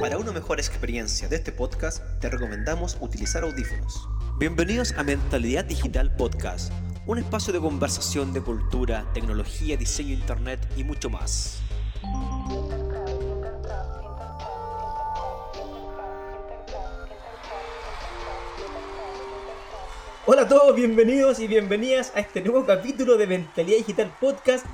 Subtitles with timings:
[0.00, 4.08] Para una mejor experiencia de este podcast, te recomendamos utilizar audífonos.
[4.38, 6.72] Bienvenidos a Mentalidad Digital Podcast,
[7.06, 11.60] un espacio de conversación de cultura, tecnología, diseño, internet y mucho más.
[20.26, 24.64] Hola a todos, bienvenidos y bienvenidas a este nuevo capítulo de Mentalidad Digital Podcast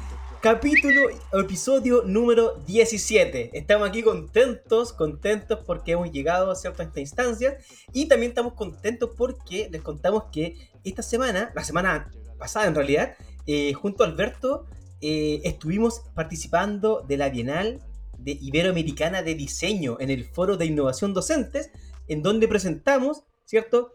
[0.42, 3.50] Capítulo, episodio número 17.
[3.52, 9.68] Estamos aquí contentos, contentos porque hemos llegado a ciertas instancias y también estamos contentos porque
[9.70, 14.64] les contamos que esta semana, la semana pasada en realidad, eh, junto a Alberto,
[15.02, 17.80] eh, estuvimos participando de la Bienal
[18.16, 21.70] de Iberoamericana de Diseño en el Foro de Innovación Docentes,
[22.08, 23.92] en donde presentamos, ¿cierto?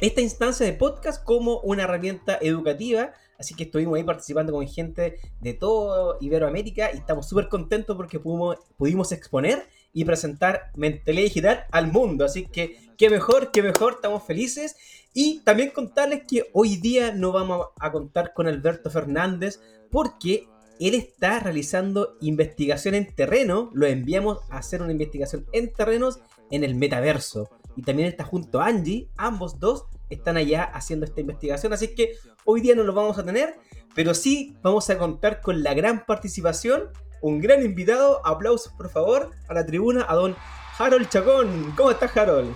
[0.00, 3.12] Esta instancia de podcast como una herramienta educativa
[3.42, 8.20] Así que estuvimos ahí participando con gente de todo Iberoamérica y estamos súper contentos porque
[8.20, 12.24] pudimos, pudimos exponer y presentar Mentalidad Digital al mundo.
[12.24, 14.76] Así que qué mejor, qué mejor, estamos felices.
[15.12, 20.46] Y también contarles que hoy día no vamos a contar con Alberto Fernández porque
[20.78, 23.70] él está realizando investigación en terreno.
[23.74, 26.20] Lo enviamos a hacer una investigación en terrenos
[26.52, 27.50] en el metaverso.
[27.74, 31.72] Y también está junto a Angie, ambos dos están allá haciendo esta investigación.
[31.72, 32.14] Así que
[32.44, 33.54] hoy día no lo vamos a tener,
[33.94, 38.24] pero sí vamos a contar con la gran participación, un gran invitado.
[38.26, 40.36] Aplausos, por favor, a la tribuna, a don
[40.78, 41.72] Harold Chacón.
[41.76, 42.54] ¿Cómo estás, Harold?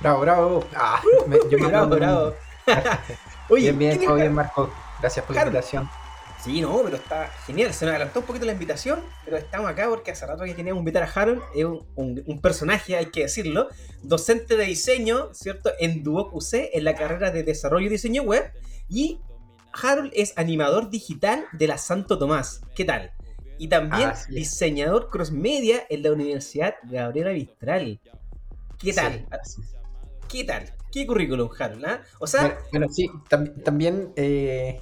[0.00, 0.64] Bravo, bravo.
[0.74, 1.00] Ah,
[1.50, 2.34] yo bravo, bravo.
[3.48, 4.70] Oye, bien, bien, bien, Marco.
[5.00, 5.88] Gracias por la invitación.
[6.44, 7.72] Sí, no, pero está genial.
[7.72, 10.80] Se nos adelantó un poquito la invitación, pero estamos acá porque hace rato que queríamos
[10.82, 11.40] invitar a Harold.
[11.54, 13.68] Es un, personaje, hay que decirlo.
[14.02, 15.70] Docente de diseño, ¿cierto?
[15.78, 18.52] En Duoc UC, en la carrera de desarrollo y diseño web.
[18.90, 19.20] Y
[19.72, 22.60] Harold es animador digital de la Santo Tomás.
[22.76, 23.12] ¿Qué tal?
[23.56, 28.02] Y también diseñador cross media en la Universidad Gabriela Mistral.
[28.78, 29.26] ¿Qué tal?
[30.28, 30.74] ¿Qué tal?
[30.92, 31.86] ¿Qué currículum, Harold?
[31.86, 32.02] Ah?
[32.18, 32.58] O sea.
[32.70, 33.10] Bueno, sí,
[33.64, 34.12] también.
[34.16, 34.78] Eh,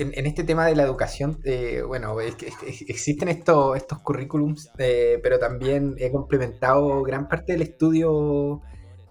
[0.00, 5.94] en, este tema de la educación, eh, bueno, existen estos, estos currículums, eh, pero también
[5.98, 8.62] he complementado gran parte del estudio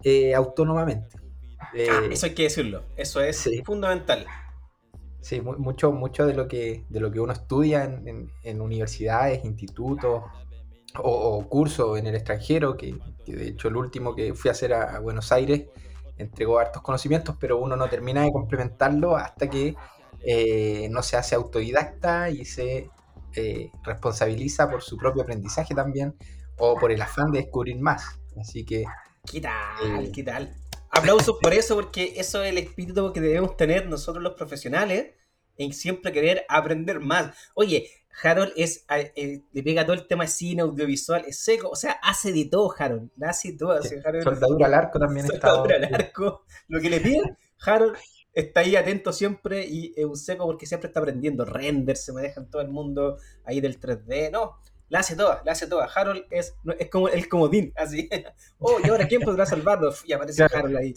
[0.03, 1.17] eh, autónomamente.
[1.59, 4.25] Ah, eso hay que decirlo, eso es fundamental.
[5.21, 10.23] Sí, mucho, mucho de lo que de lo que uno estudia en, universidades, institutos
[10.95, 12.95] o, cursos en el extranjero, que,
[13.27, 15.67] de hecho el último que fui a hacer a Buenos Aires
[16.17, 19.75] entregó hartos conocimientos, pero uno no termina de complementarlo hasta que
[20.21, 22.89] eh, no se hace autodidacta y se
[23.35, 26.15] eh, responsabiliza por su propio aprendizaje también
[26.57, 28.19] o por el afán de descubrir más.
[28.39, 28.83] Así que...
[29.31, 30.05] ¿Qué tal?
[30.05, 30.53] Eh, ¿Qué tal?
[30.91, 35.13] Aplausos por eso, porque eso es el espíritu que debemos tener nosotros los profesionales
[35.57, 37.35] en siempre querer aprender más.
[37.53, 37.89] Oye,
[38.23, 42.33] Harold es, le pega todo el tema de cine, audiovisual, es seco, o sea, hace
[42.33, 43.79] de todo Harold, hace todo.
[43.83, 47.21] soldadura al arco también Soldadura al arco, lo que le pide,
[47.65, 47.95] Harold
[48.39, 51.45] está ahí atento siempre y es un seco porque siempre está aprendiendo.
[51.45, 54.31] Render, se me deja en todo el mundo ahí del 3D.
[54.31, 55.85] No, la hace toda, la hace toda.
[55.85, 58.09] Harold es, es como el comodín, así.
[58.59, 59.93] Oh, ¿y ahora quién podrá salvarlo?
[60.05, 60.93] Y aparece Harold ahí.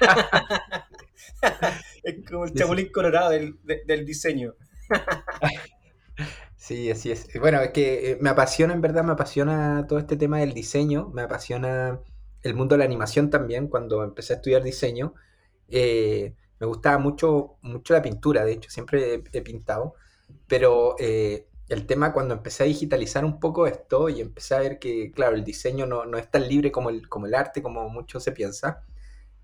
[2.02, 4.54] es como el chapulín colorado del, del diseño.
[6.56, 7.28] sí, así es.
[7.38, 11.10] Bueno, es que eh, me apasiona, en verdad, me apasiona todo este tema del diseño,
[11.12, 12.00] me apasiona
[12.42, 15.14] el mundo de la animación también, cuando empecé a estudiar diseño.
[15.68, 19.96] Eh, me gustaba mucho, mucho la pintura, de hecho, siempre he, pintado,
[20.46, 24.78] pero eh, el tema cuando empecé a digitalizar un poco esto y empecé a ver
[24.78, 27.88] que, claro, el diseño no, no es tan libre como el, como el arte, como
[27.88, 28.84] mucho se piensa,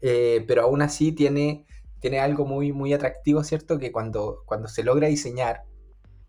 [0.01, 1.67] eh, pero aún así tiene,
[1.99, 3.81] tiene algo muy, muy atractivo, ¿cierto?
[3.81, 5.65] Que cuando, cuando se logra diseñar,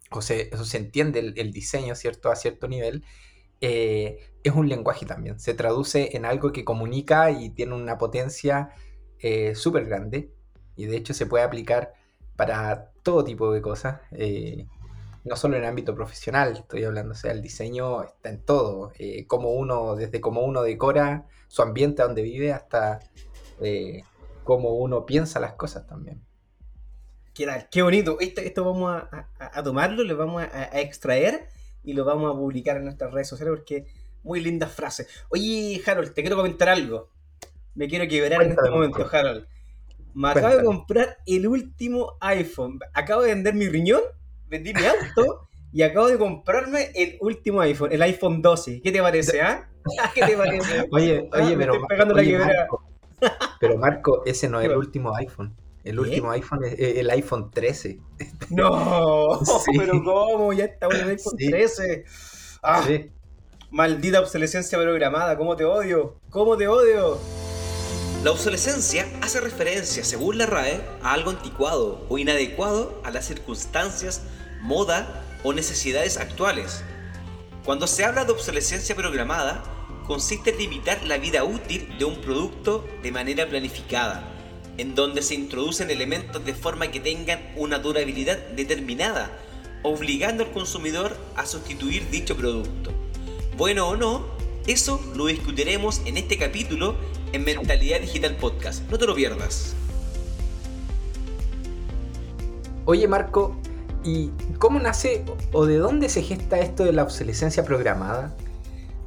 [0.09, 2.31] o se, se entiende el, diseño, ¿cierto?
[2.31, 3.03] A cierto nivel,
[3.61, 5.39] eh, es un lenguaje también.
[5.39, 8.71] Se traduce en algo que comunica y tiene una potencia
[9.53, 10.31] súper grande
[10.79, 11.94] y de hecho se puede aplicar
[12.38, 14.66] para todo tipo de cosas, eh,
[15.25, 18.94] no solo en el ámbito profesional, estoy hablando, o sea, el diseño está en todo,
[18.98, 23.01] eh, como uno, desde cómo uno decora su ambiente donde vive hasta
[23.59, 24.04] eh,
[24.45, 26.21] cómo uno piensa las cosas también.
[27.33, 31.50] Qué, qué bonito, esto, vamos a, tomarlo, lo vamos a, extraer
[31.83, 33.86] y lo vamos a publicar en nuestras redes sociales porque
[34.24, 35.09] muy lindas frases.
[35.27, 37.09] Oye, Harold, te quiero comentar algo.
[37.75, 39.45] Me quiero quebrar en este momento, Harold.
[40.19, 42.77] Me acabo de comprar el último iPhone.
[42.94, 44.01] Acabo de vender mi riñón,
[44.50, 48.81] vendí mi auto y acabo de comprarme el último iPhone, el iPhone 12.
[48.81, 49.69] ¿Qué te parece, ah?
[50.13, 50.88] ¿Qué te parece?
[50.92, 51.74] Oye, oye, pero.
[53.62, 55.56] pero Marco, ese no es el último iPhone.
[55.86, 58.01] El último iPhone es el iPhone 13.
[58.50, 59.39] No,
[59.77, 60.51] pero ¿cómo?
[60.51, 62.04] Ya está en el iPhone 13.
[62.62, 63.10] Ah, sí.
[63.71, 66.19] Maldita obsolescencia programada, ¿cómo te odio?
[66.30, 67.18] ¿Cómo te odio?
[68.24, 74.24] La obsolescencia hace referencia, según la RAE, a algo anticuado o inadecuado a las circunstancias,
[74.62, 76.83] moda o necesidades actuales.
[77.63, 79.63] Cuando se habla de obsolescencia programada,
[80.06, 84.30] consiste en limitar la vida útil de un producto de manera planificada,
[84.77, 89.31] en donde se introducen elementos de forma que tengan una durabilidad determinada,
[89.81, 92.92] obligando al consumidor a sustituir dicho producto.
[93.56, 94.25] Bueno o no,
[94.68, 96.98] eso lo discutiremos en este capítulo
[97.34, 98.90] en Mentalidad Digital Podcast.
[98.90, 99.76] No te lo pierdas.
[102.86, 103.56] Oye Marco,
[104.04, 108.36] ¿y cómo nace o de dónde se gesta esto de la obsolescencia programada?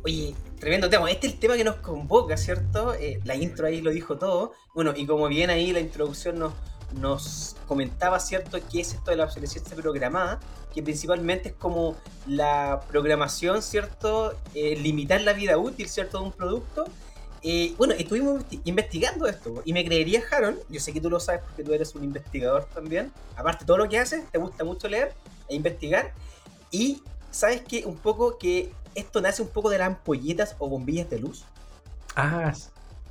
[0.04, 1.10] Oye, tremendo tema.
[1.10, 2.94] Este es el tema que nos convoca, ¿cierto?
[2.94, 4.52] Eh, la intro ahí lo dijo todo.
[4.74, 6.52] Bueno, y como bien ahí la introducción nos,
[7.00, 10.40] nos comentaba, ¿cierto?, qué es esto de la obsolescencia programada,
[10.74, 11.96] que principalmente es como
[12.26, 16.84] la programación, ¿cierto?, eh, limitar la vida útil, ¿cierto?, de un producto.
[17.42, 21.42] Eh, bueno, estuvimos investigando esto y me creería, Harold, yo sé que tú lo sabes
[21.42, 24.88] porque tú eres un investigador también, aparte de todo lo que haces, te gusta mucho
[24.88, 25.12] leer
[25.48, 26.12] e investigar,
[26.70, 31.10] y sabes que un poco que esto nace un poco de las ampolletas o bombillas
[31.10, 31.44] de luz.
[32.14, 32.52] Ah,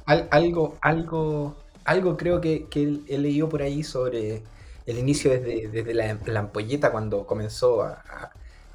[0.06, 1.56] algo, algo
[1.86, 2.68] algo creo que,
[3.07, 4.44] he leído por ahí sobre
[4.86, 8.31] el inicio desde, la, ampolleta cuando comenzó a,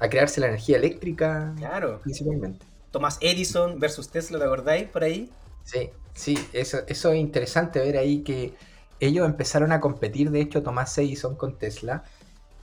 [0.09, 1.53] crearse la energía eléctrica.
[1.57, 1.99] Claro.
[2.01, 2.65] Principalmente.
[2.91, 5.29] Tomás Edison versus Tesla, ¿te acordáis por ahí?
[5.67, 8.53] Sí, sí, eso, eso es interesante ver ahí que
[9.01, 12.03] ellos empezaron a competir, de hecho, Tomás Edison con Tesla,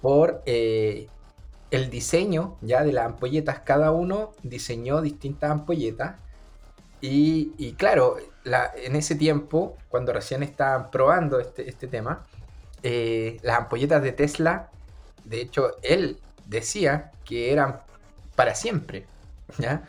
[0.01, 1.09] por eh,
[1.71, 3.61] el diseño ya de las ampolletas.
[3.61, 6.17] Cada uno diseñó distintas ampolletas
[7.03, 8.17] y, claro,
[8.77, 12.25] en ese tiempo, cuando recién estaban probando este, este tema,
[12.83, 14.71] eh, las ampolletas de Tesla,
[15.25, 17.81] de hecho, él decía que eran
[18.35, 19.07] para siempre.
[19.59, 19.83] ¿ya?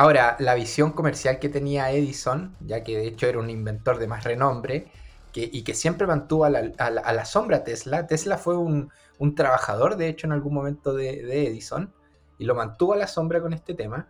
[0.00, 4.06] Ahora, la visión comercial que tenía Edison, ya que de hecho era un inventor de
[4.06, 4.90] más renombre,
[5.34, 8.06] y que siempre mantuvo a la, sombra Tesla.
[8.06, 8.90] Tesla fue un,
[9.36, 11.92] trabajador, de hecho, en algún momento de, Edison,
[12.38, 14.08] y lo mantuvo a la sombra con este tema,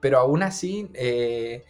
[0.00, 1.66] pero aún así eh,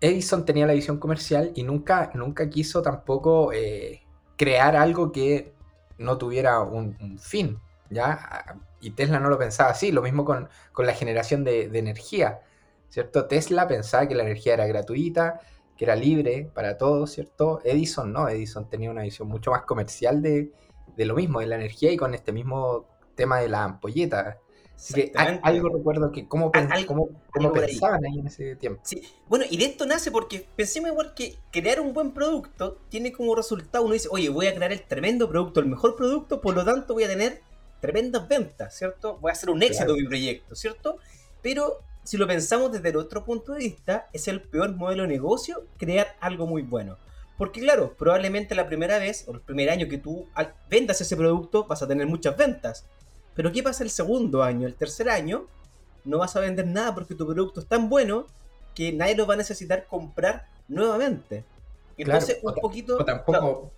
[0.00, 4.02] Edison tenía la visión comercial y nunca, nunca quiso tampoco eh,
[4.36, 5.54] crear algo que
[5.98, 8.56] no tuviera un, fin, ¿ya?
[8.80, 12.40] Y Tesla no lo pensaba así, lo mismo con, la generación de, energía,
[12.92, 13.24] ¿cierto?
[13.24, 15.40] Tesla pensaba que la energía era gratuita,
[15.78, 17.62] que era libre para todos, ¿cierto?
[17.64, 20.52] Edison no, Edison tenía una visión mucho más comercial de,
[20.94, 24.38] de lo mismo, de la energía y con este mismo tema de la ampolleta,
[25.42, 28.82] algo recuerdo que cómo, pensaban ahí en ese tiempo.
[28.84, 29.02] Sí.
[29.26, 33.34] Bueno, y de esto nace porque pensemos igual que crear un buen producto tiene como
[33.34, 36.64] resultado, uno dice, oye, voy a crear el tremendo producto, el mejor producto, por lo
[36.64, 37.40] tanto voy a tener
[37.80, 39.16] tremendas ventas, ¿cierto?
[39.18, 40.98] Voy a hacer un éxito mi proyecto, ¿cierto?
[41.40, 45.08] Pero si lo pensamos desde el otro punto de vista, es el peor modelo de
[45.08, 46.96] negocio crear algo muy bueno.
[47.38, 50.26] Porque claro, probablemente la primera vez o el primer año que tú
[50.68, 52.86] vendas ese producto vas a tener muchas ventas.
[53.34, 54.66] Pero ¿qué pasa el segundo año?
[54.66, 55.46] El tercer año
[56.04, 58.26] no vas a vender nada porque tu producto es tan bueno
[58.74, 61.44] que nadie lo va a necesitar comprar nuevamente.
[61.96, 62.98] Entonces, un poquito...
[62.98, 63.72] O tampoco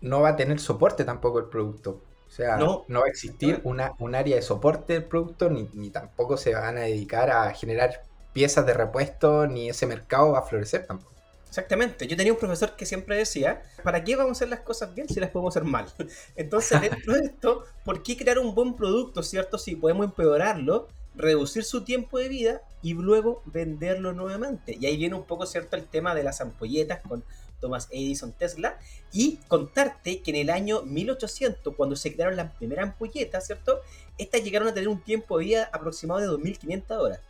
[0.00, 2.00] no, va a tener soporte tampoco el producto.
[2.30, 5.90] O sea, no, va a existir una, un área de soporte del producto, ni, ni,
[5.90, 10.42] tampoco se van a dedicar a generar piezas de repuesto, ni ese mercado va a
[10.42, 11.10] florecer tampoco.
[11.48, 12.06] Exactamente.
[12.06, 15.08] Yo tenía un profesor que siempre decía, ¿para qué vamos a hacer las cosas bien
[15.08, 15.86] si las podemos hacer mal?
[16.36, 19.58] Entonces, dentro de esto, ¿por qué crear un buen producto, cierto?
[19.58, 24.76] Si podemos empeorarlo, reducir su tiempo de vida y luego venderlo nuevamente.
[24.80, 25.74] Y ahí viene un poco, ¿cierto?
[25.74, 27.24] El tema de las ampolletas con
[27.60, 28.78] Thomas Edison Tesla.
[29.12, 33.80] Y contarte que en el año 1800, cuando se crearon las primeras ampolletas, ¿cierto?
[34.18, 37.20] Estas llegaron a tener un tiempo de vida aproximado de 2500 horas.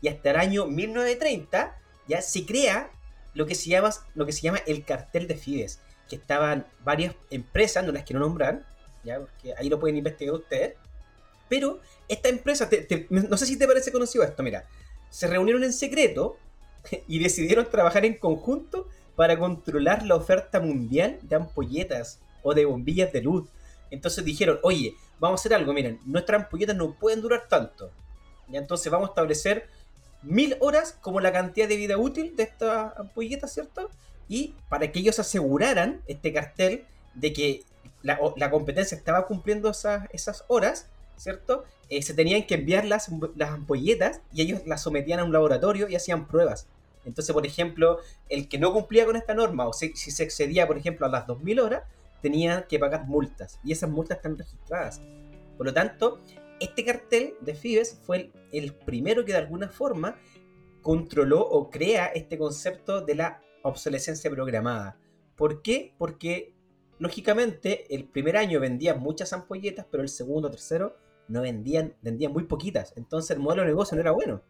[0.00, 1.76] Y hasta el año 1930
[2.08, 2.90] ya se crea
[3.34, 7.14] lo que se llama, lo que se llama el cartel de Fides, que estaban varias
[7.30, 8.64] empresas, no las quiero nombrar,
[9.04, 9.20] ¿ya?
[9.20, 10.74] porque ahí lo pueden investigar ustedes,
[11.48, 12.68] pero esta empresa,
[13.10, 14.66] no sé si te parece conocido esto, mira,
[15.10, 16.38] se reunieron en secreto
[17.06, 23.12] y decidieron trabajar en conjunto para controlar la oferta mundial de ampolletas o de bombillas
[23.12, 23.48] de luz.
[23.90, 27.90] Entonces dijeron, oye, vamos a hacer algo, miren, nuestras ampolletas no pueden durar tanto.
[28.48, 29.68] Y entonces vamos a establecer
[30.22, 33.90] mil horas como la cantidad de vida útil de esta ampolleta, ¿cierto?
[34.28, 37.62] Y para que ellos aseguraran este cartel de que
[38.02, 41.64] la, competencia estaba cumpliendo esas, esas horas, ¿cierto?
[41.88, 45.88] Eh, se tenían que enviar las, las ampolletas y ellos las sometían a un laboratorio
[45.88, 46.66] y hacían pruebas.
[47.06, 50.76] Entonces, por ejemplo, el que no cumplía con esta norma o si, se excedía, por
[50.76, 51.84] ejemplo, a las 2000 horas,
[52.20, 55.00] tenía que pagar multas y esas multas están registradas.
[55.56, 56.20] Por lo tanto,
[56.60, 60.18] este cartel de Fibes fue el, primero que de alguna forma
[60.82, 64.98] controló o crea este concepto de la obsolescencia programada.
[65.36, 65.94] ¿Por qué?
[65.98, 66.54] Porque
[66.98, 70.96] lógicamente el primer año vendían muchas ampolletas, pero el segundo, tercero
[71.28, 72.92] no vendían, vendían muy poquitas.
[72.96, 74.42] Entonces el modelo de negocio no era bueno.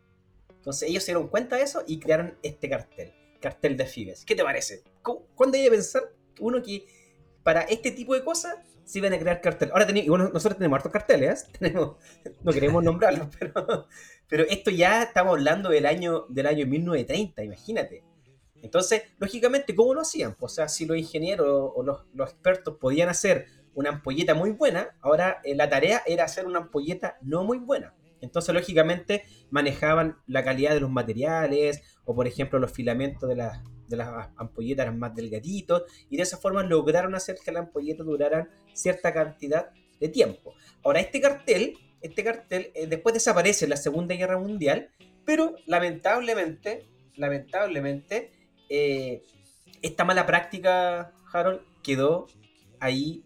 [0.66, 4.24] Entonces ellos se dieron cuenta de eso y crearon este cartel, cartel de Fibes.
[4.24, 4.82] ¿Qué te parece?
[5.00, 6.02] ¿Cuándo hay que pensar
[6.40, 6.84] uno que
[7.44, 9.70] para este tipo de cosas se iban a crear cartel?
[9.72, 11.46] Ahora bueno, nosotros tenemos hartos carteles, ¿eh?
[11.60, 11.98] tenemos,
[12.42, 13.28] no queremos nombrarlos,
[14.28, 18.02] pero, esto ya estamos hablando del año, del año 1930, imagínate.
[18.60, 20.34] Entonces, lógicamente, ¿cómo lo hacían?
[20.34, 21.46] Pues, o sea, si los ingenieros
[21.76, 26.24] o los, los expertos podían hacer una ampolleta muy buena, ahora eh, la tarea era
[26.24, 27.94] hacer una ampolleta no muy buena.
[28.20, 33.62] Entonces, lógicamente, manejaban la calidad de los materiales o, por ejemplo, los filamentos de, las
[33.88, 38.02] de las ampolletas eran más delgaditos y de esa forma lograron hacer que la ampolleta
[38.02, 39.70] durara cierta cantidad
[40.00, 40.54] de tiempo.
[40.82, 44.90] Ahora, este cartel, este cartel eh, después desaparece en la Segunda Guerra Mundial,
[45.24, 48.32] pero lamentablemente, lamentablemente,
[48.68, 49.22] eh,
[49.82, 52.26] esta mala práctica, Harold, quedó
[52.80, 53.24] ahí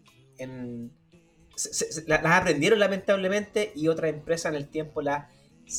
[2.07, 5.25] las aprendieron lamentablemente y otras empresas en el tiempo las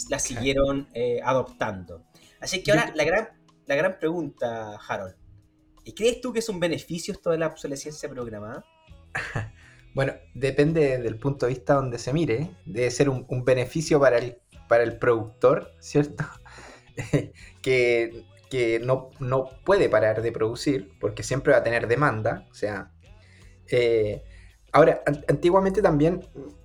[0.09, 2.05] la siguieron eh, adoptando.
[2.41, 3.29] Así que ahora la gran,
[3.67, 5.15] la gran pregunta, Harold,
[5.95, 8.65] ¿crees tú que es un beneficio esto de la obsolescencia programada?
[9.95, 12.49] Bueno, depende del punto de vista donde se mire.
[12.65, 16.25] Debe ser un, beneficio para el, para el productor, ¿cierto?
[17.63, 22.47] que, que no, no, puede parar de producir porque siempre va a tener demanda.
[22.51, 22.91] O sea,
[23.71, 24.23] eh,
[24.73, 26.21] Ahora, antiguamente también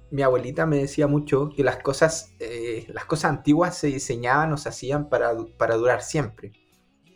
[0.09, 4.57] mi abuelita me decía mucho que las cosas, eh, las cosas antiguas se diseñaban o
[4.57, 6.53] se hacían para, durar siempre.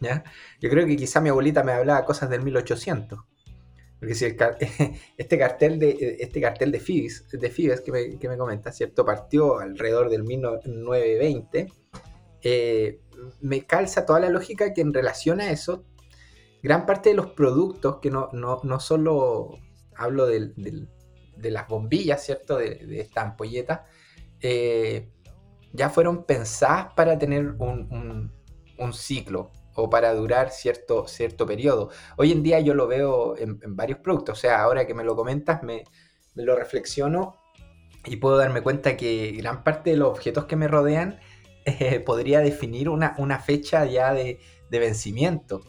[0.01, 0.23] ¿ya?
[0.59, 3.19] Yo creo que quizá mi abuelita me hablaba cosas del 1800.
[3.99, 4.25] Porque si
[5.17, 7.23] este cartel de este cartel de Fibes
[7.85, 9.05] que, me, que me comenta, ¿cierto?
[9.05, 11.67] Partió alrededor del 1920.
[12.41, 12.99] Eh,
[13.39, 15.85] me calza toda la lógica que en relación a eso,
[16.63, 19.59] gran parte de los productos que no, no, no solo
[20.01, 22.57] hablo de las bombillas, ¿cierto?
[22.57, 23.85] De, esta ampolleta,
[24.39, 25.09] eh,
[25.73, 28.31] ya fueron pensadas para tener un,
[28.93, 31.91] ciclo o para durar cierto, cierto periodo.
[32.17, 35.15] Hoy en día yo lo veo en, varios productos, o sea, ahora que me lo
[35.15, 35.83] comentas, me,
[36.35, 37.37] lo reflexiono
[38.05, 41.19] y puedo darme cuenta que gran parte de los objetos que me rodean
[41.65, 44.39] eh, podría definir una, fecha ya de,
[44.69, 45.61] de, vencimiento.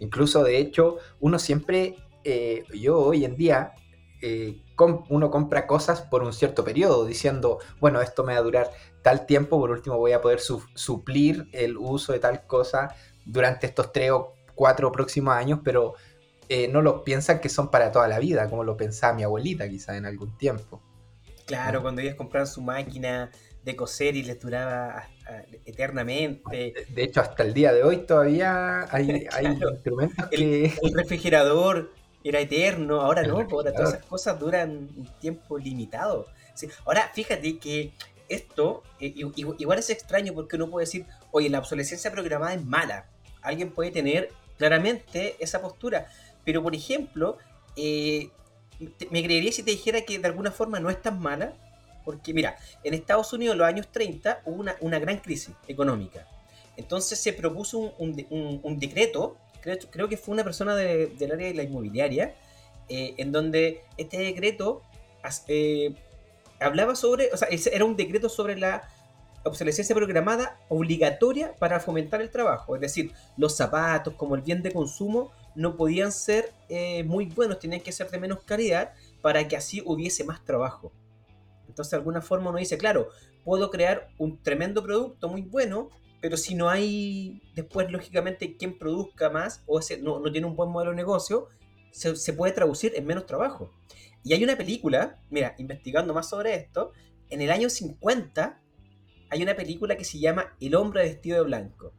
[0.00, 1.96] Incluso, de hecho, uno siempre
[2.28, 3.72] eh, yo hoy en día,
[4.20, 4.60] eh,
[5.08, 9.26] uno compra cosas por un cierto periodo, diciendo, bueno, esto me va a durar tal
[9.26, 14.10] tiempo, por último voy a poder suplir el uso de tal cosa durante estos tres
[14.10, 15.94] o cuatro próximos años, pero
[16.48, 19.68] eh, no lo piensan que son para toda la vida, como lo pensaba mi abuelita
[19.68, 20.82] quizá en algún tiempo.
[21.46, 23.30] Claro, cuando ellas compraban su máquina
[23.62, 25.08] de coser y les duraba
[25.64, 26.74] eternamente.
[26.88, 29.28] De hecho, hasta el día de hoy todavía hay,
[29.72, 30.72] instrumentos que...
[30.82, 31.95] el refrigerador
[32.28, 36.26] era eterno, ahora no, ahora todas esas cosas duran un tiempo limitado.
[36.84, 37.92] Ahora, fíjate que
[38.28, 43.06] esto eh, igual es extraño porque uno puede decir, oye, la obsolescencia programada es mala.
[43.42, 46.08] Alguien puede tener claramente esa postura.
[46.44, 47.38] Pero, por ejemplo,
[47.76, 48.30] eh,
[49.10, 51.54] me creería si te dijera que de alguna forma no es tan mala.
[52.04, 56.26] Porque, mira, en Estados Unidos en los años 30 hubo una, gran crisis económica.
[56.76, 59.38] Entonces se propuso un decreto
[59.90, 62.34] creo, que fue una persona del área de la inmobiliaria,
[62.88, 64.82] eh, en donde este decreto
[65.48, 65.94] eh,
[66.60, 68.88] hablaba sobre, o sea, era un decreto sobre la
[69.44, 72.74] obsolescencia programada obligatoria para fomentar el trabajo.
[72.74, 77.58] Es decir, los zapatos como el bien de consumo no podían ser eh, muy buenos,
[77.58, 78.92] tenían que ser de menos calidad
[79.22, 80.92] para que así hubiese más trabajo.
[81.68, 83.08] Entonces, de alguna forma uno dice, claro,
[83.44, 85.90] puedo crear un tremendo producto muy bueno,
[86.26, 90.90] pero si no hay después, lógicamente, quien produzca más o no, tiene un buen modelo
[90.90, 91.46] de negocio,
[91.92, 93.70] se, puede traducir en menos trabajo.
[94.24, 96.90] Y hay una película, mira, investigando más sobre esto,
[97.30, 98.60] en el año 50
[99.30, 101.92] hay una película que se llama El hombre vestido de blanco.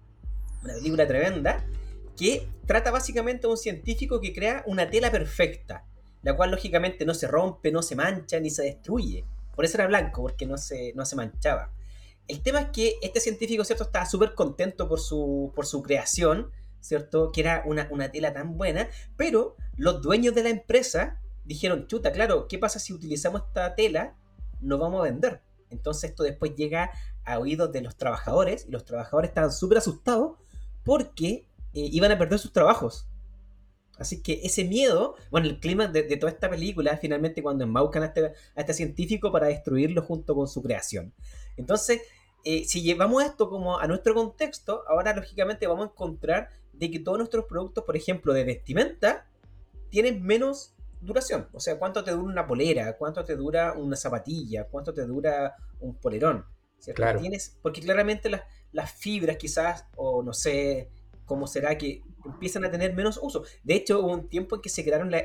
[0.61, 1.65] Una película tremenda
[2.17, 5.85] que trata básicamente de un científico que crea una tela perfecta,
[6.21, 9.23] la cual lógicamente no se rompe, no se mancha ni se destruye.
[9.55, 11.71] Por eso era blanco, porque no se, no se manchaba.
[12.27, 13.85] El tema es que este científico, ¿cierto?
[13.85, 17.31] Estaba súper contento por su, por su creación, ¿cierto?
[17.31, 22.47] Que era una, tela tan buena, pero los dueños de la empresa dijeron, chuta, claro,
[22.47, 24.15] ¿qué pasa si utilizamos esta tela?
[24.59, 25.41] No vamos a vender.
[25.69, 26.91] Entonces esto después llega
[27.23, 30.37] a oídos de los trabajadores y los trabajadores estaban súper asustados
[30.83, 33.07] porque eh, iban a perder sus trabajos.
[33.97, 38.03] Así que ese miedo, bueno, el clima de, toda esta película es finalmente cuando embaucan
[38.03, 41.13] a este, a este científico para destruirlo junto con su creación.
[41.57, 42.01] Entonces,
[42.43, 46.99] eh, si llevamos esto como a nuestro contexto, ahora lógicamente vamos a encontrar de que
[46.99, 49.27] todos nuestros productos, por ejemplo, de vestimenta,
[49.89, 51.47] tienen menos duración.
[51.53, 55.55] O sea, cuánto te dura una polera, cuánto te dura una zapatilla, cuánto te dura
[55.79, 56.45] un polerón.
[56.93, 57.19] Claro.
[57.19, 60.89] Tienes, porque claramente las, las fibras quizás, o no sé
[61.25, 63.43] cómo será que empiezan a tener menos uso.
[63.63, 65.23] De hecho, hubo un tiempo en que se crearon las,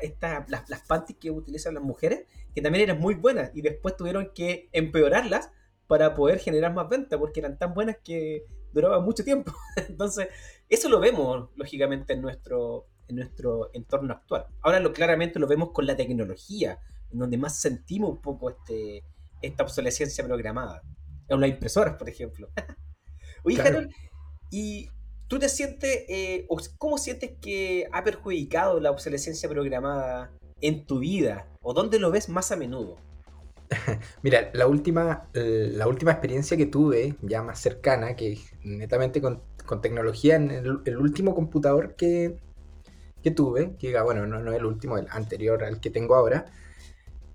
[0.67, 4.69] las panties que utilizan las mujeres, que también eran muy buenas, y después tuvieron que
[4.71, 5.51] empeorarlas
[5.87, 9.53] para poder generar más venta, porque eran tan buenas que duraban mucho tiempo.
[9.89, 10.27] Entonces,
[10.69, 14.47] eso lo vemos, lógicamente, en nuestro, en nuestro entorno actual.
[14.61, 16.79] Ahora lo, claramente lo vemos con la tecnología,
[17.11, 19.03] en donde más sentimos un poco este,
[19.41, 20.81] esta obsolescencia programada.
[21.27, 22.49] En las impresoras, por ejemplo.
[23.43, 23.91] Oye, Harold,
[24.49, 24.89] ¿y
[25.27, 26.47] tú te sientes, eh,
[26.77, 31.47] cómo sientes que ha perjudicado la obsolescencia programada en tu vida?
[31.61, 32.97] ¿O dónde lo ves más a menudo?
[34.21, 39.41] Mira, la última, la última experiencia que tuve, ya más cercana, que netamente con,
[39.81, 42.37] tecnología, en el, último computador que,
[43.23, 46.45] que tuve, que bueno, no, no el último, el anterior al que tengo ahora,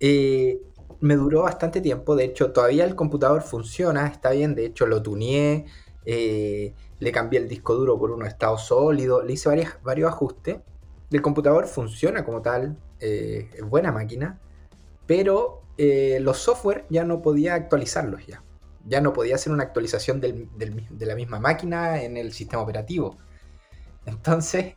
[0.00, 0.60] eh,
[1.00, 2.16] me duró bastante tiempo.
[2.16, 4.54] De hecho, todavía el computador funciona, está bien.
[4.54, 5.66] De hecho, lo tuneé,
[6.04, 9.50] eh, le cambié el disco duro por uno de estado sólido, le hice
[9.82, 10.58] varios ajustes.
[11.10, 14.40] El computador funciona como tal, eh, es buena máquina,
[15.08, 18.44] pero los software ya no podía actualizarlos ya.
[18.84, 23.16] Ya no podía hacer una actualización de la misma máquina en el sistema operativo.
[24.06, 24.74] Entonces,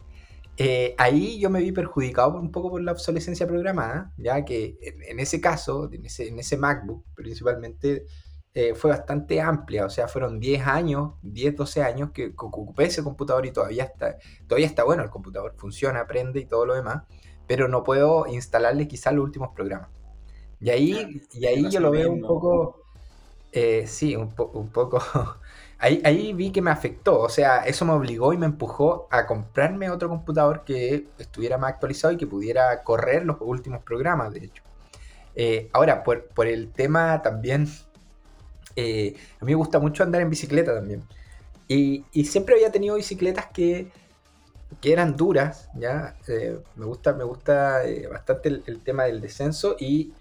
[0.57, 5.19] eh, ahí yo me vi perjudicado un poco por la obsolescencia programada, ya que en,
[5.19, 8.05] ese caso, en ese, MacBook principalmente,
[8.53, 13.01] eh, fue bastante amplia, o sea, fueron 10 años, 10, 12 años que, ocupé ese
[13.03, 17.03] computador y todavía está, todavía está bueno el computador, funciona, aprende y todo lo demás,
[17.47, 19.89] pero no puedo instalarle quizás los últimos programas.
[20.62, 22.84] Y ahí, y ahí yo lo veo un poco,
[23.51, 25.01] eh, sí, un, un poco
[25.84, 29.89] Ahí, vi que me afectó, o sea, eso me obligó y me empujó a comprarme
[29.89, 34.62] otro computador que estuviera más actualizado y que pudiera correr los últimos programas, de hecho.
[35.33, 37.68] Eh, ahora, por, el tema también,
[38.75, 41.01] eh, a mí me gusta mucho andar en bicicleta también.
[41.68, 43.92] Y, siempre había tenido bicicletas que,
[44.83, 46.16] eran duras, ¿ya?
[46.27, 47.81] Eh, me gusta, me gusta
[48.12, 50.14] bastante el, tema del descenso y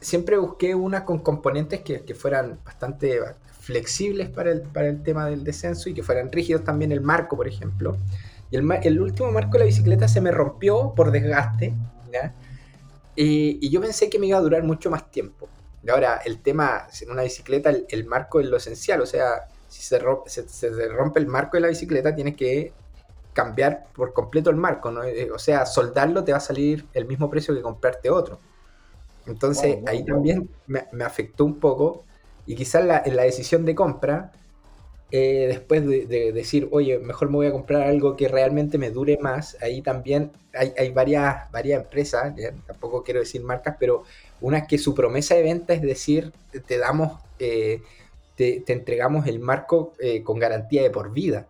[0.00, 3.20] siempre busqué unas con componentes que, fueran bastante
[3.60, 7.36] flexibles para el, para el tema del descenso y que fueran rígidos también el marco,
[7.36, 7.96] por ejemplo.
[8.50, 11.74] Y el, el último marco de la bicicleta se me rompió por desgaste,
[13.14, 15.48] Y, yo pensé que me iba a durar mucho más tiempo.
[15.82, 19.82] Y ahora, el tema, en una bicicleta, el, marco es lo esencial, o sea, si
[19.82, 22.72] se rompe, el marco de la bicicleta, tienes que
[23.32, 24.90] cambiar por completo el marco.
[25.04, 28.40] Eh, o sea, soldarlo te va a salir el mismo precio que comprarte otro.
[29.26, 32.04] Entonces, ahí también me, me, afectó un poco
[32.46, 34.32] y quizás la, en la decisión de compra,
[35.12, 39.18] eh, después de, decir, oye, mejor me voy a comprar algo que realmente me dure
[39.18, 42.34] más, ahí también hay, varias, varias empresas,
[42.66, 44.04] tampoco quiero decir marcas, pero
[44.40, 46.32] unas que su promesa de venta es decir,
[46.66, 47.82] te damos, eh,
[48.36, 51.46] te, entregamos el marco eh, con garantía de por vida.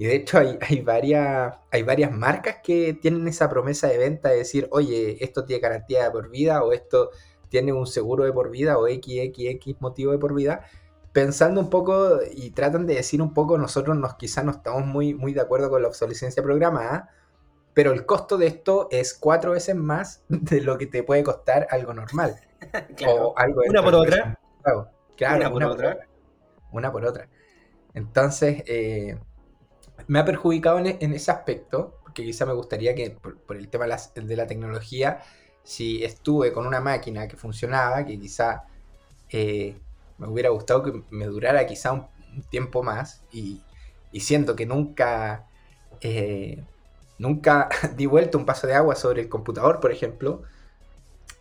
[0.00, 4.30] Y de hecho hay, hay, varias, hay varias marcas que tienen esa promesa de venta
[4.30, 7.10] de decir, oye, esto tiene garantía de por vida o esto
[7.50, 10.64] tiene un seguro de por vida o XXX motivo de por vida,
[11.12, 15.12] pensando un poco y tratan de decir un poco, nosotros nos, quizás no estamos muy,
[15.12, 17.10] muy de acuerdo con la obsolescencia programada,
[17.74, 21.66] pero el costo de esto es cuatro veces más de lo que te puede costar
[21.70, 22.40] algo normal.
[23.06, 24.38] O algo una por otra.
[24.62, 24.90] Claro,
[25.36, 25.98] una, por, otra.
[26.72, 27.28] Una por otra.
[27.92, 29.18] Entonces, eh,
[30.06, 34.36] me ha perjudicado en, ese aspecto, porque quizá me gustaría que por, el tema de
[34.36, 35.20] la tecnología
[35.62, 38.64] si estuve con una máquina que funcionaba, que quizá
[39.28, 39.76] eh,
[40.18, 42.06] me hubiera gustado que me durara quizá un,
[42.50, 43.60] tiempo más y,
[44.20, 45.46] siento que nunca,
[46.00, 46.62] eh,
[47.18, 50.42] nunca di vuelta un paso de agua sobre el computador, por ejemplo,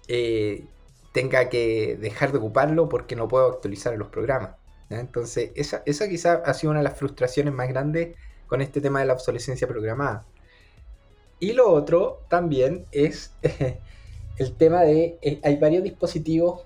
[0.08, 0.66] eh,
[1.14, 4.56] tenga que dejar de ocuparlo porque no puedo actualizar los programas.
[4.90, 8.16] Entonces, esa, esa quizá ha sido una de las frustraciones más grandes
[8.50, 10.26] con este tema de la obsolescencia programada.
[11.40, 13.32] Y lo otro también es
[14.38, 16.64] el tema de, eh, hay varios dispositivos,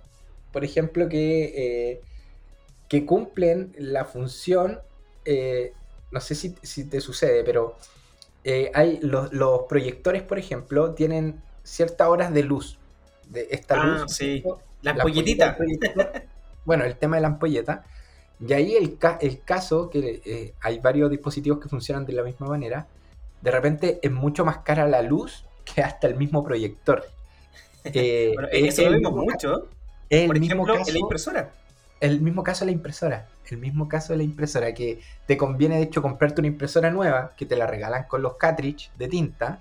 [0.52, 2.02] por ejemplo, que, eh,
[2.88, 4.80] que cumplen la función,
[5.26, 5.74] eh,
[6.12, 7.76] no sé si, te sucede, pero
[8.74, 12.80] hay los, proyectores, por ejemplo, tienen ciertas horas de luz.
[13.28, 14.12] De esta ah, luz.
[14.14, 14.44] Sí.
[14.82, 15.58] La ampolletita.
[16.66, 17.86] bueno, el tema de la ampolleta.
[18.46, 22.88] Y ahí el, el caso, que hay varios dispositivos que funcionan de la misma manera,
[23.42, 27.06] de repente es mucho más cara la luz que hasta el mismo proyector.
[27.86, 29.68] Eh, bueno, eso lo vemos mucho.
[30.10, 31.52] El Por mismo ejemplo, caso, en la impresora.
[32.00, 33.28] El mismo caso de la impresora.
[33.50, 37.34] El mismo caso de la impresora, que te conviene de hecho comprarte una impresora nueva,
[37.36, 39.60] que te la regalan con los cartridge de tinta,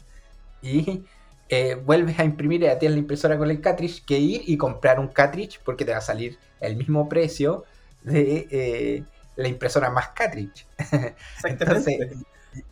[0.62, 1.03] y
[1.49, 4.57] eh, vuelves a imprimir y ya tienes la impresora con el cartridge, que ir y
[4.57, 7.64] comprar un cartridge porque te va a salir el mismo precio
[8.05, 9.05] de eh,
[9.37, 10.67] la impresora más cartridge.
[11.45, 12.17] Entonces,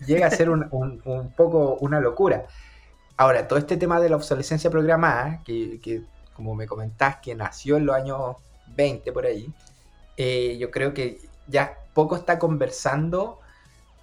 [0.06, 2.46] llega a ser un, un, poco una locura.
[3.16, 6.02] Ahora, todo este tema de la obsolescencia programada, que, que
[6.34, 8.36] como me comentás, que nació en los años
[8.74, 9.52] 20 por ahí,
[10.16, 13.40] eh, yo creo que ya poco está conversando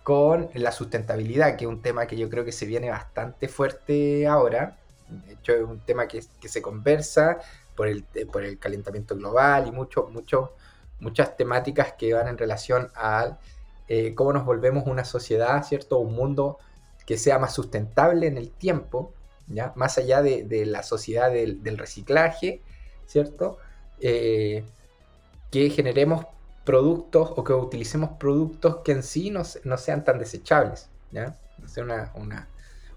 [0.04, 4.28] con la sustentabilidad, que es un tema que yo creo que se viene bastante fuerte
[4.28, 4.78] ahora.
[5.08, 7.40] De hecho, es un tema que, se conversa
[7.76, 10.54] por el, por el calentamiento global y mucho, mucho,
[11.00, 13.38] muchas temáticas que van en relación a
[13.88, 16.00] eh, cómo nos volvemos una sociedad, ¿cierto?
[16.00, 16.58] Un mundo
[17.06, 19.14] que sea más sustentable en el tiempo,
[19.48, 19.72] ¿ya?
[19.76, 22.62] Más allá de, la sociedad del, reciclaje,
[23.06, 23.58] ¿cierto?
[24.02, 24.66] Eh,
[25.52, 26.26] que generemos
[26.66, 31.38] productos o que utilicemos productos que en sí no, no sean tan desechables, ¿ya?
[31.60, 32.50] No sea una, una,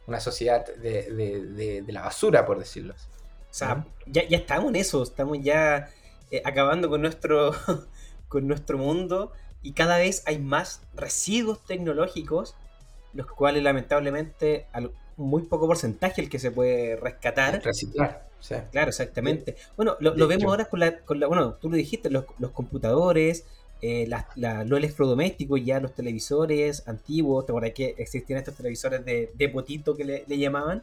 [0.08, 3.06] una sociedad de, de, de, la basura, por decirlo así.
[3.50, 5.88] O sea, ya, ya, estamos en eso, estamos ya
[6.30, 7.52] eh, acabando con nuestro,
[8.28, 12.54] con nuestro mundo y cada vez hay más residuos tecnológicos,
[13.12, 14.66] los cuales lamentablemente
[15.16, 17.62] muy poco porcentaje el que se puede rescatar.
[17.62, 18.30] Reciclar.
[18.72, 19.56] Claro, exactamente.
[19.76, 22.52] Bueno, lo, lo vemos ahora con la, con la, bueno, tú lo dijiste, los, los
[22.52, 23.44] computadores,
[23.82, 29.48] eh, los electrodomésticos, ya los televisores antiguos, te acuerdas que existían estos televisores de, de
[29.48, 30.82] potito que le, llamaban.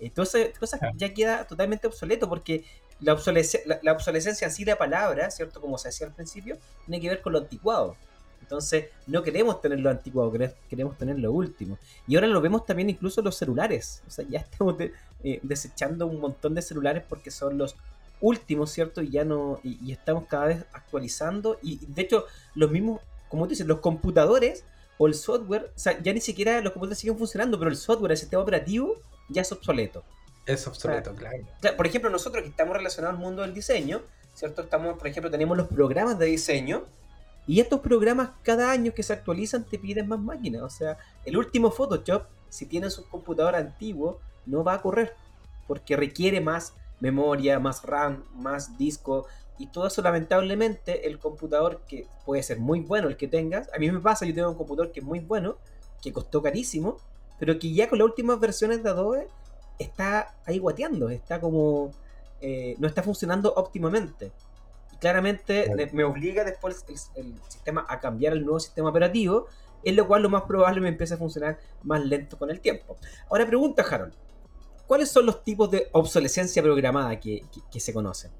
[0.00, 2.64] Entonces, cosas ya queda totalmente obsoleto porque
[3.00, 5.60] la, obsolescencia, la, obsolescencia así de palabra, ¿cierto?
[5.60, 7.96] Como se decía al principio, tiene que ver con lo anticuado.
[8.40, 10.32] Entonces, no queremos tener lo anticuado,
[10.70, 11.78] queremos tener lo último.
[12.06, 14.02] Y ahora lo vemos también incluso en los celulares.
[14.06, 14.76] O sea, ya estamos
[15.22, 17.76] eh, desechando un montón de celulares porque son los
[18.20, 19.02] último, ¿cierto?
[19.02, 21.58] Y ya no, y, estamos cada vez actualizando.
[21.62, 24.64] Y de hecho, los mismos, como tú dices, los computadores
[24.96, 28.12] o el software, o sea, ya ni siquiera los computadores siguen funcionando, pero el software,
[28.12, 28.96] el sistema operativo,
[29.28, 30.02] ya es obsoleto.
[30.48, 31.36] Es obsoleto, claro.
[31.76, 34.00] Por ejemplo, nosotros que estamos relacionados al mundo del diseño,
[34.32, 34.62] ¿cierto?
[34.62, 36.86] Estamos, por ejemplo, tenemos los programas de diseño.
[37.46, 40.62] Y estos programas cada año que se actualizan te piden más máquinas.
[40.62, 45.14] O sea, el último Photoshop, si tienes un computador antiguo, no va a correr.
[45.66, 49.26] Porque requiere más memoria, más RAM, más disco.
[49.58, 53.70] Y todo eso, lamentablemente, el computador que puede ser muy bueno el que tengas.
[53.74, 55.58] A mí me pasa, yo tengo un computador que es muy bueno,
[56.00, 56.96] que costó carísimo,
[57.38, 59.28] pero que ya con las últimas versiones de Adobe
[59.78, 61.92] está ahí guateando, está como.
[62.40, 64.32] Eh, no está funcionando óptimamente.
[64.92, 66.84] Y claramente me obliga después
[67.16, 69.46] el, sistema a cambiar el nuevo sistema operativo,
[69.82, 72.96] en lo cual lo más probable me empieza a funcionar más lento con el tiempo.
[73.28, 74.14] Ahora pregunta, Harold.
[74.88, 77.44] ¿Cuáles son los tipos de obsolescencia programada que,
[77.78, 78.30] se conocen?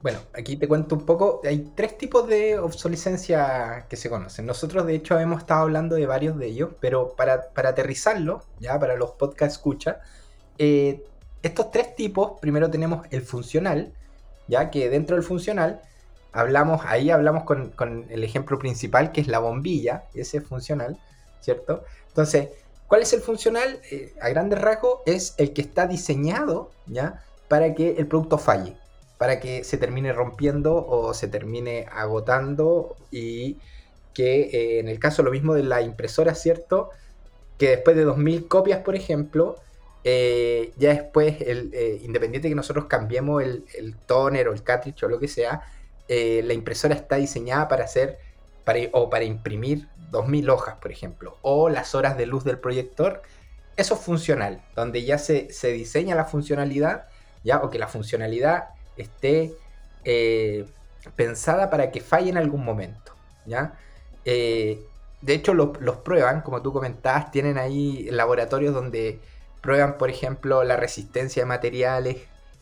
[0.00, 1.40] Bueno, aquí te cuento un poco.
[1.44, 4.46] Hay tres tipos de obsolescencia que se conocen.
[4.46, 8.94] Nosotros, de hecho, hemos estado hablando de varios de ellos, pero para, aterrizarlo, ya para
[8.94, 10.00] los podcast escucha,
[10.58, 11.04] eh,
[11.42, 13.92] estos tres tipos, primero tenemos el funcional,
[14.48, 15.80] ya que dentro del funcional
[16.32, 20.98] hablamos, ahí hablamos con, el ejemplo principal, que es la bombilla, ese es funcional,
[21.40, 21.84] ¿cierto?
[22.08, 22.48] Entonces,
[22.92, 23.80] ¿Cuál es el funcional?
[23.90, 27.24] Eh, a grandes rasgos es el que está diseñado ¿ya?
[27.48, 28.76] para que el producto falle,
[29.16, 33.56] para que se termine rompiendo o se termine agotando y
[34.12, 36.90] que eh, en el caso lo mismo de la impresora, ¿cierto?
[37.56, 39.56] Que después de 2000 copias, por ejemplo,
[40.04, 45.02] eh, ya después, el, independiente de que nosotros cambiemos el, el, toner o el cartridge
[45.04, 45.62] o lo que sea,
[46.08, 48.18] la impresora está diseñada para hacer
[48.92, 53.22] o para imprimir 2000 hojas, por ejemplo, o las horas de luz del proyector,
[53.76, 57.06] eso es funcional, donde ya se, diseña la funcionalidad,
[57.42, 59.54] ya, o que la funcionalidad esté
[60.04, 60.66] eh,
[61.16, 63.14] pensada para que falle en algún momento,
[63.46, 63.74] ¿ya?
[64.24, 64.84] Eh,
[65.22, 69.20] de hecho, los prueban, como tú comentabas, tienen ahí laboratorios donde
[69.62, 72.18] prueban, por ejemplo, la resistencia de materiales,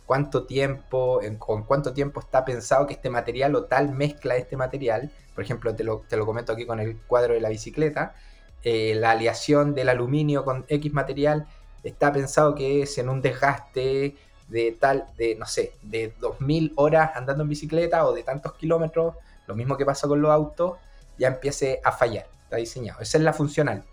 [0.06, 4.56] cuánto tiempo, con cuánto tiempo está pensado que este material o tal mezcla de este
[4.56, 8.14] material, por ejemplo, te lo, comento aquí con el cuadro de la bicicleta,
[8.62, 11.46] eh, la aleación del aluminio con X material
[11.82, 14.16] está pensado que es en un desgaste
[14.48, 19.14] de tal, de no sé, de 2000 horas andando en bicicleta o de tantos kilómetros,
[19.46, 20.76] lo mismo que pasa con los autos,
[21.18, 23.00] ya empiece a fallar, está diseñado.
[23.00, 23.84] Esa es la funcional.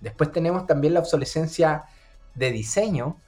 [0.00, 1.84] Después tenemos también la obsolescencia
[2.34, 3.20] de diseño,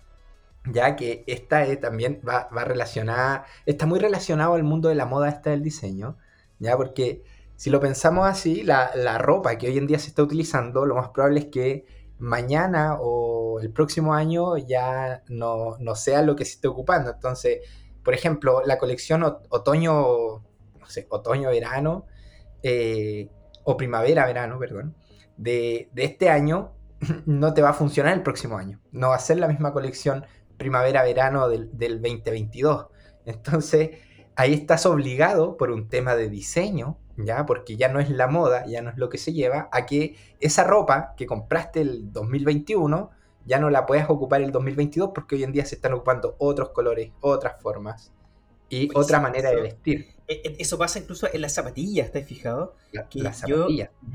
[0.73, 5.29] ya que esta eh, también va, relacionada, está muy relacionado al mundo de la moda
[5.29, 6.17] esta del diseño,
[6.59, 7.23] ya porque
[7.57, 11.11] si lo pensamos así, la, ropa que hoy en día se está utilizando, lo más
[11.11, 11.87] probable es que
[12.19, 17.11] mañana o el próximo año ya no, no sea lo que se esté ocupando.
[17.13, 17.61] Entonces,
[18.03, 20.43] por ejemplo, la colección otoño,
[21.09, 22.07] otoño-verano,
[22.63, 23.29] eh,
[23.65, 24.95] o primavera-verano, perdón,
[25.37, 26.73] de, de este año
[27.27, 28.81] no te va a funcionar el próximo año.
[28.93, 30.25] No va a ser la misma colección
[30.57, 32.87] primavera-verano del, del 2022.
[33.27, 33.91] Entonces,
[34.37, 37.47] ahí estás obligado por un tema de diseño, ¿ya?
[37.47, 40.17] Porque ya no es la moda, ya no es lo que se lleva, a que
[40.41, 43.11] esa ropa que compraste el 2021
[43.47, 46.71] ya no la puedas ocupar el 2022 porque hoy en día se están ocupando otros
[46.71, 48.13] colores, otras formas
[48.71, 50.15] y otra manera de vestir.
[50.27, 52.75] E, e, eso pasa incluso en las zapatillas, ¿estás fijado?
[53.47, 53.69] yo,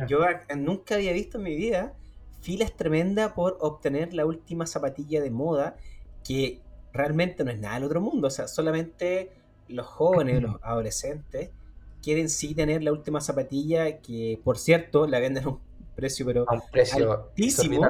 [0.07, 0.19] yo
[0.55, 1.93] nunca había visto en mi vida
[2.41, 5.75] filas tremendas por obtener la última zapatilla de moda
[6.23, 6.61] que
[6.93, 8.27] realmente no es nada del otro mundo.
[8.27, 9.31] O sea, solamente
[9.67, 11.51] los jóvenes, los adolescentes,
[12.01, 15.59] quieren sí tener la última zapatilla que, por cierto, la venden a un
[15.95, 17.89] precio, pero a un precio altísimo,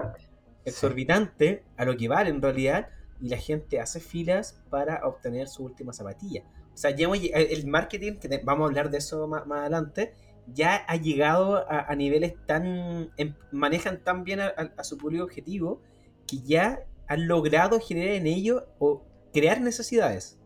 [0.66, 2.90] exorbitante, a lo que vale en realidad,
[3.22, 6.44] y la gente hace filas para obtener su última zapatilla.
[6.74, 10.14] O sea, ya el marketing, que vamos a hablar de eso más, adelante,
[10.54, 13.12] ya ha llegado a, niveles tan.
[13.18, 15.82] Em, manejan tan bien a, su público objetivo
[16.28, 20.40] que ya han logrado generar en ello o crear necesidades.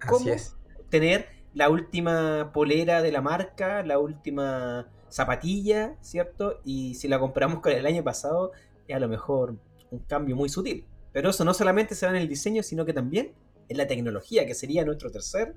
[0.00, 0.56] Así es.
[0.90, 6.60] Tener la última polera de la marca, la última zapatilla, ¿cierto?
[6.64, 8.52] Y si la compramos con el año pasado,
[8.86, 9.56] es a lo mejor
[9.90, 10.86] un cambio muy sutil.
[11.12, 13.34] Pero eso no solamente se da en el diseño, sino que también
[13.68, 15.54] en la tecnología, que sería nuestro tercer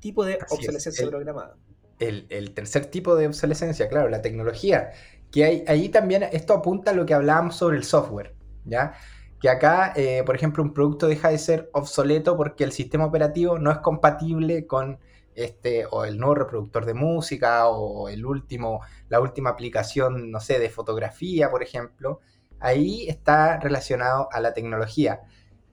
[0.00, 1.56] tipo de obsolescencia programada.
[1.98, 4.90] El, tercer tipo de obsolescencia, claro, la tecnología.
[5.30, 8.94] Que hay, ahí también esto apunta a lo que hablábamos sobre el software, ¿ya?
[9.40, 13.58] Que acá, eh, por ejemplo, un producto deja de ser obsoleto porque el sistema operativo
[13.58, 14.98] no es compatible con
[15.36, 20.58] este, o el nuevo reproductor de música, o el último, la última aplicación, no sé,
[20.58, 22.20] de fotografía, por ejemplo,
[22.58, 25.20] ahí está relacionado a la tecnología.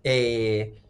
[0.03, 0.82] Eh,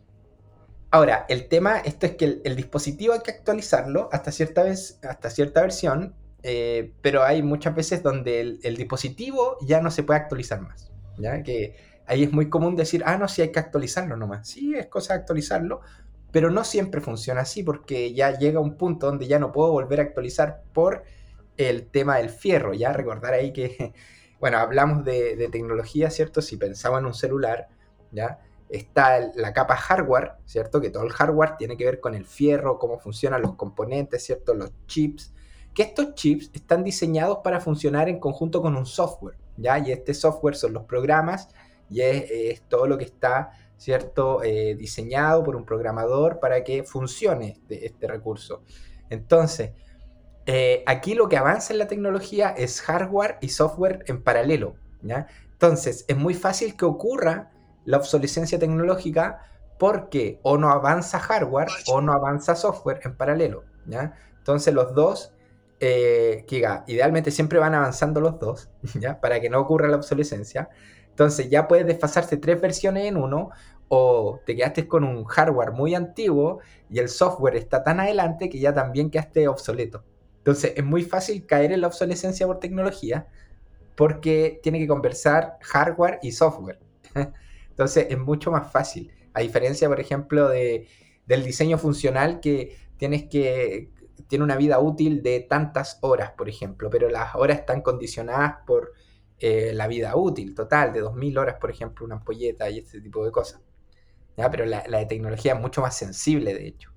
[0.94, 5.32] ahora, el tema, esto es que el, dispositivo hay que actualizarlo hasta cierta, vez, hasta
[5.32, 10.62] cierta versión, eh, pero hay muchas veces donde el, dispositivo ya no se puede actualizar
[10.62, 10.92] más.
[11.18, 11.42] ¿ya?
[11.42, 11.76] Que
[12.06, 14.48] ahí es muy común decir, ah, no, sí hay que actualizarlo nomás.
[14.48, 15.82] Sí, es cosa de actualizarlo,
[16.32, 20.00] pero no siempre funciona así porque ya llega un punto donde ya no puedo volver
[20.00, 21.06] a actualizar por
[21.58, 22.76] el tema del fierro.
[22.76, 23.94] Ya recordar ahí que,
[24.40, 26.44] bueno, hablamos de, tecnología, ¿cierto?
[26.44, 27.68] Si pensaba en un celular,
[28.12, 28.40] ¿ya?
[28.70, 30.82] Está la capa hardware, ¿cierto?
[30.82, 34.54] Que todo el hardware tiene que ver con el fierro, cómo funcionan los componentes, ¿cierto?
[34.54, 35.34] Los chips.
[35.74, 39.80] Que estos chips están diseñados para funcionar en conjunto con un software, ¿ya?
[39.80, 41.50] Y este software son los programas
[41.90, 43.52] y es todo lo que está
[43.84, 44.42] ¿cierto?
[44.44, 48.64] Eh, diseñado por un programador para que funcione este, este recurso.
[49.10, 49.72] Entonces,
[50.46, 54.76] eh, aquí lo que avanza en la tecnología es hardware y software en paralelo.
[55.02, 55.28] ¿ya?
[55.52, 57.52] Entonces, es muy fácil que ocurra
[57.86, 59.40] la obsolescencia tecnológica
[59.78, 63.64] porque o no avanza hardware o no avanza software en paralelo.
[64.38, 65.34] Entonces, los dos,
[65.80, 66.46] eh,
[66.88, 68.70] idealmente siempre van avanzando los dos,
[69.22, 70.70] para que no ocurra la obsolescencia.
[71.14, 73.52] Entonces ya puedes desfasarse tres versiones en uno
[73.88, 78.60] o te quedaste con un hardware muy antiguo y el software está tan adelante que
[78.60, 80.04] ya también quedaste obsoleto.
[80.40, 83.28] Entonces es muy fácil caer en la obsolescencia por tecnología
[83.96, 86.80] porque tiene que conversar hardware y software.
[87.74, 89.12] Entonces es mucho más fácil.
[89.34, 90.88] A diferencia, por ejemplo, de,
[91.26, 93.90] del diseño funcional que tienes que
[94.28, 98.94] tiene una vida útil de tantas horas, por ejemplo, pero las horas están condicionadas por
[99.40, 103.26] eh, la vida útil total de 2000 horas, por ejemplo, una ampolleta y este tipo
[103.26, 103.62] de cosas.
[104.36, 106.92] Pero la, de tecnología es mucho más sensible, de hecho.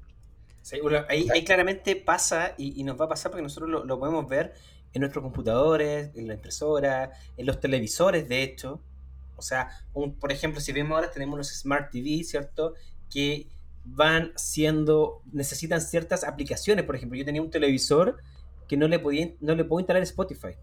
[1.08, 4.54] ahí, claramente pasa y, nos va a pasar porque nosotros lo, podemos ver
[4.92, 8.80] en nuestros computadores, en la impresora, en los televisores, de hecho.
[9.37, 12.75] O sea, por ejemplo, si vemos ahora tenemos los Smart TV, ¿cierto?
[13.11, 13.49] Que
[13.85, 16.85] van siendo, necesitan ciertas aplicaciones.
[16.85, 18.18] Por ejemplo, yo tenía un televisor
[18.68, 20.57] que no le, podía, no le puedo instalar Spotify.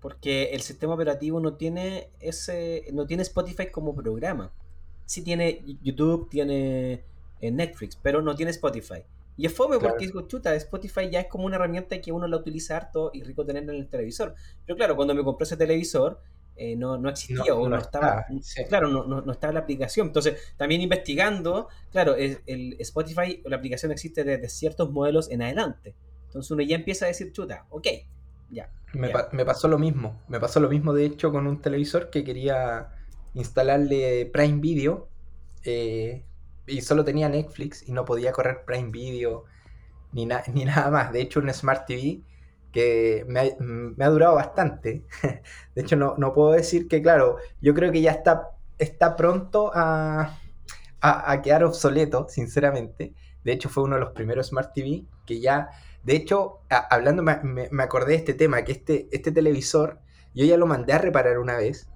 [0.00, 4.52] Porque el sistema operativo no tiene ese, no tiene Spotify como programa
[5.06, 7.04] sí tiene YouTube, tiene
[7.40, 9.04] eh, Netflix, pero no tiene Spotify.
[9.38, 12.38] Y es fome porque digo, chuta, Spotify ya es como una herramienta que uno la
[12.38, 14.34] utiliza harto y rico tenerla en el televisor.
[14.64, 16.20] Pero claro, cuando me compré ese televisor,
[16.56, 18.26] eh, no, no, existía o no, estaba,
[18.68, 20.08] claro, no, no, estaba la aplicación.
[20.08, 25.94] Entonces, también investigando, claro, el, el Spotify, la aplicación existe desde ciertos modelos en adelante.
[26.26, 27.86] Entonces uno ya empieza a decir, chuta, ok,
[28.50, 28.70] ya.
[28.92, 32.24] Me, me pasó lo mismo, me pasó lo mismo de hecho con un televisor que
[32.24, 32.88] quería
[33.34, 35.08] instalarle Prime Video
[35.64, 36.24] eh,
[36.66, 39.44] y solo tenía Netflix y no podía correr Prime Video
[40.12, 41.12] ni, ni nada más.
[41.12, 42.22] De hecho, un Smart TV
[42.76, 45.06] que me ha, me ha durado bastante.
[45.74, 49.70] De hecho, no, no, puedo decir que, claro, yo creo que ya está, está pronto
[49.74, 50.38] a,
[51.00, 53.14] a, quedar obsoleto, sinceramente.
[53.44, 55.70] De hecho, fue uno de los primeros Smart TV que ya,
[56.02, 57.38] de hecho, hablando, me,
[57.70, 60.00] me, acordé de este tema, que este, este televisor,
[60.34, 61.88] yo ya lo mandé a reparar una vez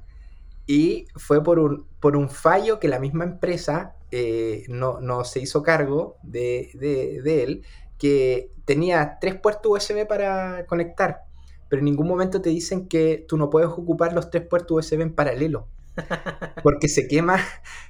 [0.66, 5.40] y fue por un, por un fallo que la misma empresa eh, no, no, se
[5.40, 7.66] hizo cargo de, de él
[8.00, 11.24] que tenía tres puertos USB para conectar,
[11.68, 15.02] pero en ningún momento te dicen que tú no puedes ocupar los tres puertos USB
[15.02, 15.68] en paralelo.
[16.62, 17.38] Porque se quema.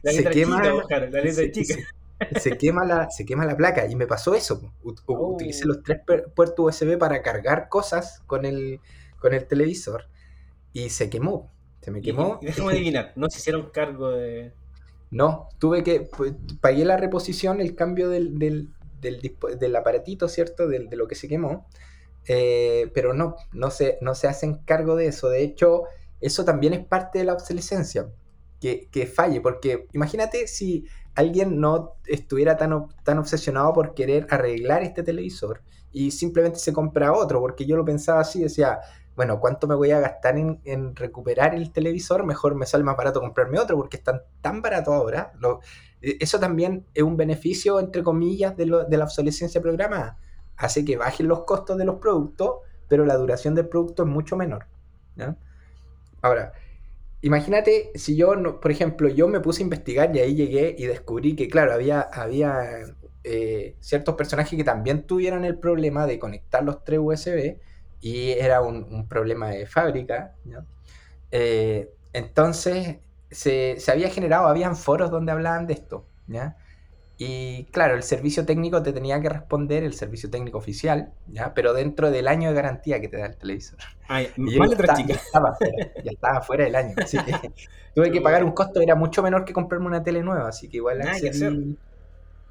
[0.02, 0.62] La se quema.
[0.62, 1.74] Chica, la se, chica.
[2.32, 3.86] Se, se, quema la, se quema la placa.
[3.86, 4.60] Y me pasó eso.
[4.82, 5.34] U, Oh.
[5.34, 6.00] Utilicé los tres
[6.34, 8.80] puertos USB para cargar cosas con el,
[9.18, 10.06] con el televisor.
[10.72, 11.52] Y se quemó.
[11.82, 12.38] Se me quemó.
[12.42, 14.52] Y, y déjame adivinar, no se hicieron cargo de.
[15.10, 16.00] No, tuve que.
[16.00, 18.68] Pues, pagué la reposición, el cambio del, del,
[19.00, 20.68] del, aparatito, ¿cierto?
[20.68, 21.66] De, lo que se quemó.
[22.26, 25.28] Eh, pero no, no se, no se hacen cargo de eso.
[25.28, 25.84] De hecho,
[26.20, 28.08] eso también es parte de la obsolescencia.
[28.60, 30.84] Que, que falle, porque imagínate si
[31.14, 37.14] alguien no estuviera tan, tan obsesionado por querer arreglar este televisor y simplemente se compra
[37.14, 38.80] otro, porque yo lo pensaba así, decía,
[39.16, 42.24] bueno, ¿cuánto me voy a gastar en, en, recuperar el televisor?
[42.24, 45.32] Mejor me sale más barato comprarme otro porque están tan barato ahora.
[45.38, 45.60] Lo,
[46.00, 50.18] eso también es un beneficio, entre comillas, de, de, la obsolescencia programada.
[50.56, 52.56] Hace que bajen los costos de los productos,
[52.88, 54.66] pero la duración del producto es mucho menor.
[56.22, 56.52] Ahora,
[57.20, 61.36] imagínate si yo, por ejemplo, yo me puse a investigar y ahí llegué y descubrí
[61.36, 62.80] que, claro, había, había
[63.24, 67.58] eh, ciertos personajes que también tuvieron el problema de conectar los tres USB
[68.00, 70.34] y era un, un problema de fábrica.
[70.44, 70.64] ¿no?
[71.30, 72.98] Eh, entonces
[73.30, 76.06] se, se, había generado, habían foros donde hablaban de esto.
[76.26, 76.56] ¿ya?
[77.22, 81.52] Y claro, el servicio técnico te tenía que responder, el servicio técnico oficial, ¿ya?
[81.52, 83.78] pero dentro del año de garantía que te da el televisor.
[84.08, 85.08] Ay, y estaba, chica.
[85.08, 87.32] Ya estaba, fuera, ya estaba fuera del año, así que
[87.94, 90.78] tuve que pagar un costo, era mucho menor que comprarme una tele nueva, así que
[90.78, 91.28] igual Nada accedí...
[91.28, 91.52] que hacer.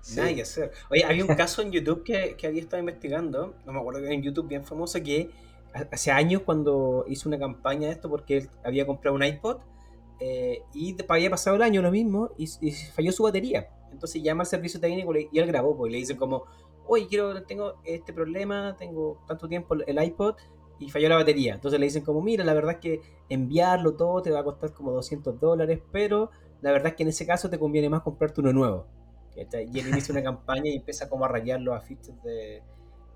[0.01, 0.15] Sí.
[0.17, 0.71] Nada que hacer.
[0.91, 4.21] Oye, había un caso en YouTube que, que había estado investigando, no me acuerdo, en
[4.21, 5.31] YouTube bien famoso, que
[5.91, 9.57] hace años cuando hizo una campaña de esto porque él había comprado un iPod
[10.19, 13.69] eh, y había pasado el año lo mismo y, y, falló su batería.
[13.91, 16.45] Entonces llama al servicio técnico y él grabó, pues, y le dicen como,
[16.87, 20.35] oye, quiero, tengo este problema, tengo tanto tiempo el iPod
[20.79, 21.55] y falló la batería.
[21.55, 24.73] Entonces le dicen como, mira, la verdad es que enviarlo todo te va a costar
[24.73, 28.41] como 200 dólares, pero la verdad es que en ese caso te conviene más comprarte
[28.41, 28.87] uno nuevo.
[29.35, 32.61] Y él inicia una campaña y empieza como a rayar los afiches de,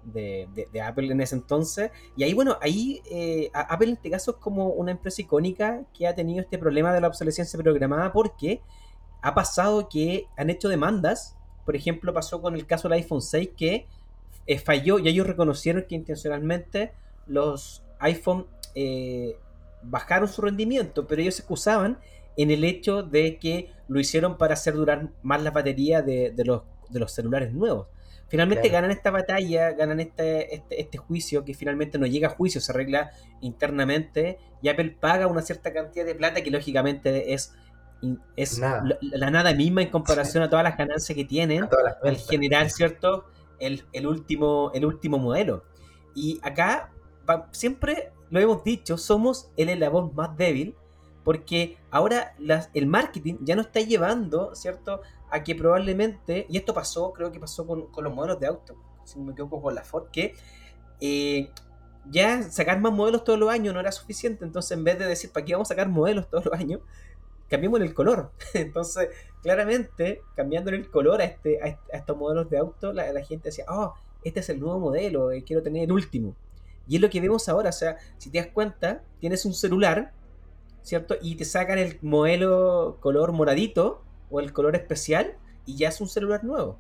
[0.06, 1.92] de, Apple en ese entonces.
[2.16, 6.08] Y ahí, bueno, ahí eh, Apple en este caso es como una empresa icónica que
[6.08, 8.62] ha tenido este problema de la obsolescencia programada porque
[9.22, 11.38] ha pasado que han hecho demandas.
[11.66, 13.88] Por ejemplo, pasó con el caso del iPhone 6 que
[14.46, 16.92] eh, falló y ellos reconocieron que intencionalmente
[17.28, 19.38] los iPhone eh,
[19.82, 22.00] bajaron su rendimiento, pero ellos se excusaban
[22.36, 26.46] en el hecho de que lo hicieron para hacer durar más la batería de, de,
[26.46, 27.88] los, de los celulares nuevos.
[28.30, 28.84] Finalmente claro.
[28.84, 32.72] ganan esta batalla, ganan este, este, este, juicio que finalmente no llega a juicio, se
[32.72, 37.54] arregla internamente y Apple paga una cierta cantidad de plata que lógicamente es,
[38.36, 38.84] es nada.
[38.84, 41.68] La, la, nada misma en comparación a todas las ganancias que tienen
[42.04, 43.26] al generar, ¿cierto?
[43.60, 45.66] El, el, último, el último modelo.
[46.16, 46.92] Y acá
[47.52, 50.76] siempre lo hemos dicho, somos el eslabón más débil
[51.24, 52.36] porque ahora
[52.74, 55.02] el marketing ya no está llevando, ¿cierto?
[55.30, 59.20] A que probablemente, y esto pasó, creo que pasó con, los modelos de auto, si
[59.20, 60.36] no me equivoco con la Ford, que
[61.00, 61.50] eh,
[62.10, 65.32] ya sacar más modelos todos los años no era suficiente, entonces en vez de decir,
[65.32, 66.82] ¿para qué vamos a sacar modelos todos los años?
[67.50, 68.32] Cambiemos el color.
[68.56, 69.10] Entonces,
[69.44, 73.66] claramente, cambiando el color a, este, a, estos modelos de auto, la, la, gente decía,
[73.68, 76.36] oh, este es el nuevo modelo, eh, quiero tener el último.
[76.88, 80.14] Y es lo que vemos ahora, o sea, si te das cuenta, tienes un celular
[80.84, 81.15] ¿cierto?
[81.22, 86.08] Y te sacan el modelo color moradito o el color especial y ya es un
[86.08, 86.78] celular nuevo.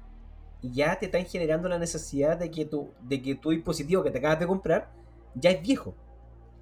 [0.61, 4.11] Y ya te están generando la necesidad de que tu, de que tu dispositivo que
[4.11, 4.91] te acabas de comprar
[5.35, 5.95] ya es viejo.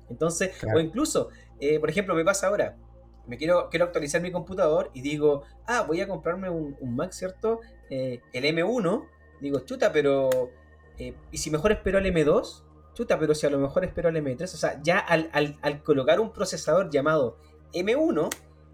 [0.09, 0.77] Entonces, claro.
[0.77, 2.77] o incluso, eh, por ejemplo, me pasa ahora,
[3.27, 7.11] me quiero, quiero actualizar mi computador y digo, ah, voy a comprarme un, un Mac,
[7.11, 7.61] ¿cierto?
[7.89, 9.05] Eh, el M1,
[9.39, 10.29] digo, chuta, pero...
[10.97, 12.63] Eh, ¿Y si mejor espero el M2?
[12.93, 15.83] Chuta, pero si a lo mejor espero el M3, o sea, ya al, al, al,
[15.83, 17.37] colocar un procesador llamado
[17.73, 18.29] M1,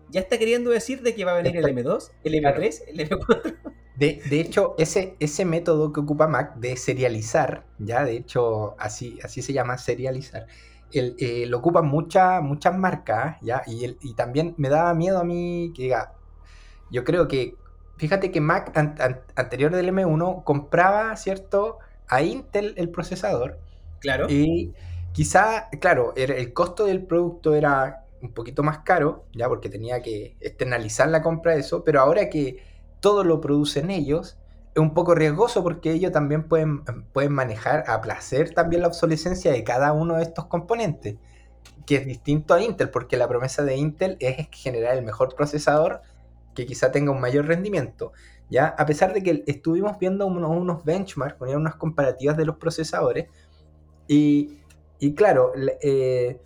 [0.10, 3.56] ya está queriendo decir de que va a venir el M2, el M3, el M4.
[3.98, 9.18] De, de hecho, ese, ese método que ocupa Mac de serializar, ya de hecho así,
[9.24, 10.46] así se llama serializar,
[10.92, 15.20] el, eh, lo ocupan muchas muchas marcas, ya, y, el, y también me daba miedo
[15.20, 16.14] a mí que diga,
[16.92, 17.56] yo creo que,
[17.98, 21.80] fíjate que Mac an, an, anterior del M1 compraba, ¿cierto?
[22.08, 23.60] A Intel el procesador,
[24.00, 24.28] Claro.
[24.30, 24.74] Y,
[25.12, 30.36] quizá, claro, el costo del producto era un poquito más caro, ya porque tenía que
[30.40, 32.64] externalizar la compra de eso, pero ahora que
[33.00, 34.38] todo lo producen ellos,
[34.76, 36.84] es un poco riesgoso porque ellos también pueden,
[37.14, 41.16] pueden manejar a placer también la obsolescencia de cada uno de estos componentes,
[41.86, 46.02] que es distinto a Intel, porque la promesa de Intel es generar el mejor procesador
[46.54, 48.14] que quizá tenga un mayor rendimiento.
[48.50, 48.68] ¿ya?
[48.68, 53.28] A pesar de que estuvimos viendo unos, unos benchmarks, unas comparativas de los procesadores,
[54.08, 54.60] y,
[55.00, 56.40] y claro, eh,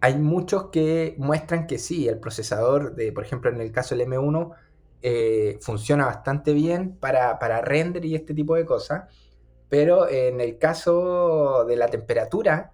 [0.00, 4.06] hay muchos que muestran que sí, el procesador, de, por ejemplo, en el caso del
[4.08, 4.54] M1,
[5.02, 9.04] eh, funciona bastante bien para, para, render y este tipo de cosas,
[9.68, 12.72] pero en el caso de la temperatura,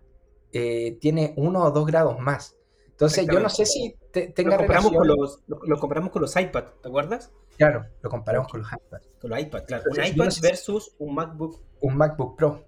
[0.53, 2.57] eh, tiene uno o dos grados más.
[2.89, 6.65] Entonces, yo no sé si tenga lo comparamos, con los, lo, comparamos con los iPad,
[6.83, 7.33] ¿te acuerdas?
[7.57, 9.01] Claro, lo comparamos con los iPad.
[9.21, 9.85] Con los iPad, claro.
[9.91, 11.61] un iPad versus un MacBook.
[11.81, 12.65] Un MacBook Pro.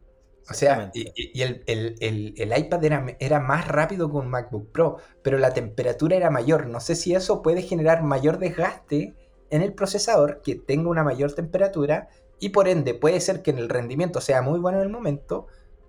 [0.50, 4.96] O sea, y, el, el, el, iPad era, era, más rápido que un MacBook Pro,
[5.22, 6.66] pero la temperatura era mayor.
[6.66, 9.14] No sé si eso puede generar mayor desgaste
[9.50, 12.08] en el procesador, que tenga una mayor temperatura,
[12.40, 15.46] y por ende puede ser que en el rendimiento sea muy bueno en el momento,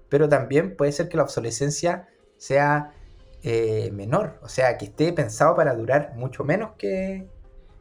[0.09, 2.91] pero también puede ser que la obsolescencia sea
[3.41, 7.27] eh, menor, o sea, que esté pensado para durar mucho menos que,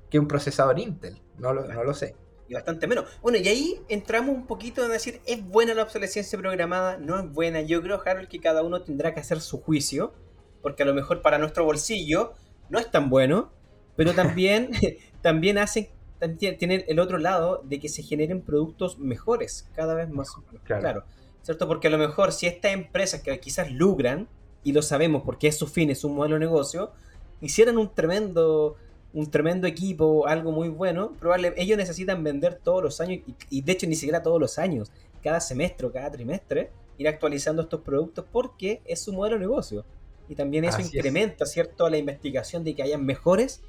[0.09, 1.21] que un procesador Intel.
[1.37, 2.15] No lo, no lo sé
[2.53, 3.07] bastante menos.
[3.23, 6.97] Bueno, y ahí entramos un poquito en decir, ¿es buena la obsolescencia programada?
[6.99, 7.61] ¿No es buena?
[7.63, 10.13] Yo creo, Harold, que cada uno tendrá que hacer su juicio,
[10.61, 12.35] porque a lo mejor para nuestro bolsillo
[12.69, 13.53] no es tan bueno,
[13.97, 14.71] pero también,
[15.21, 15.91] también hace,
[16.39, 20.33] tiene el otro lado de que se generen productos mejores, cada vez más
[20.65, 21.05] claro.
[21.43, 21.67] ¿Cierto?
[21.67, 24.29] Porque a lo mejor si estas empresas que quizás lucran,
[24.63, 26.93] y lo sabemos porque es su fin, es un modelo de negocio,
[27.41, 28.77] hicieran un tremendo
[29.13, 33.73] un tremendo equipo, algo muy bueno, probablemente ellos necesitan vender todos los años, y, de
[33.73, 34.91] hecho ni siquiera todos los años,
[35.23, 39.85] cada semestre o cada trimestre, ir actualizando estos productos porque es su modelo de negocio.
[40.29, 43.63] Y también eso incrementa, ¿cierto?, la investigación de que hayan mejores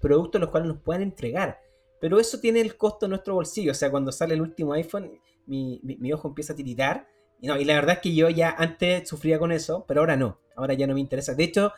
[0.00, 1.60] productos los cuales nos puedan entregar.
[2.00, 3.72] Pero eso tiene el costo en nuestro bolsillo.
[3.72, 7.06] O sea, cuando sale el último iPhone, mi, mi, ojo empieza a tiritar.
[7.40, 10.16] Y, no, y la verdad es que yo ya antes sufría con eso, pero ahora
[10.16, 10.40] no.
[10.56, 11.34] Ahora ya no me interesa.
[11.34, 11.72] De hecho,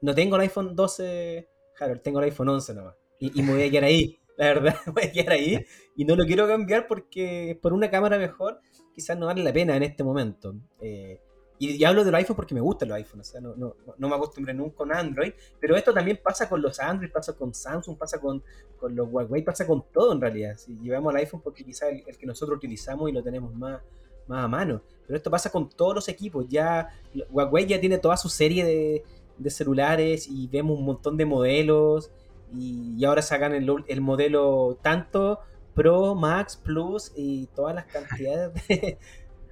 [0.00, 1.48] no tengo el iPhone 12
[1.78, 2.94] Claro, tengo el iPhone 11 nomás.
[3.20, 5.64] Y, me voy a quedar ahí, la verdad, me voy a quedar ahí.
[5.96, 8.60] Y no lo quiero cambiar porque por una cámara mejor
[8.94, 10.56] quizás no vale la pena en este momento.
[10.80, 11.20] Eh,
[11.60, 14.76] y, hablo del iPhone porque me gustan los iPhones, o sea, no, me acostumbré nunca
[14.76, 18.42] con Android, pero esto también pasa con los Android, pasa con Samsung, pasa con,
[18.76, 20.56] con los Huawei, pasa con todo en realidad.
[20.56, 23.80] Si llevamos el iPhone porque quizás el, el, que nosotros utilizamos y lo tenemos más,
[24.28, 26.88] más a mano, pero esto pasa con todos los equipos, ya
[27.30, 29.04] Huawei ya tiene toda su serie de,
[29.38, 32.10] de celulares y vemos un montón de modelos
[32.54, 35.40] y, ahora sacan el, el, modelo tanto
[35.74, 38.52] Pro, Max, Plus y todas las cantidades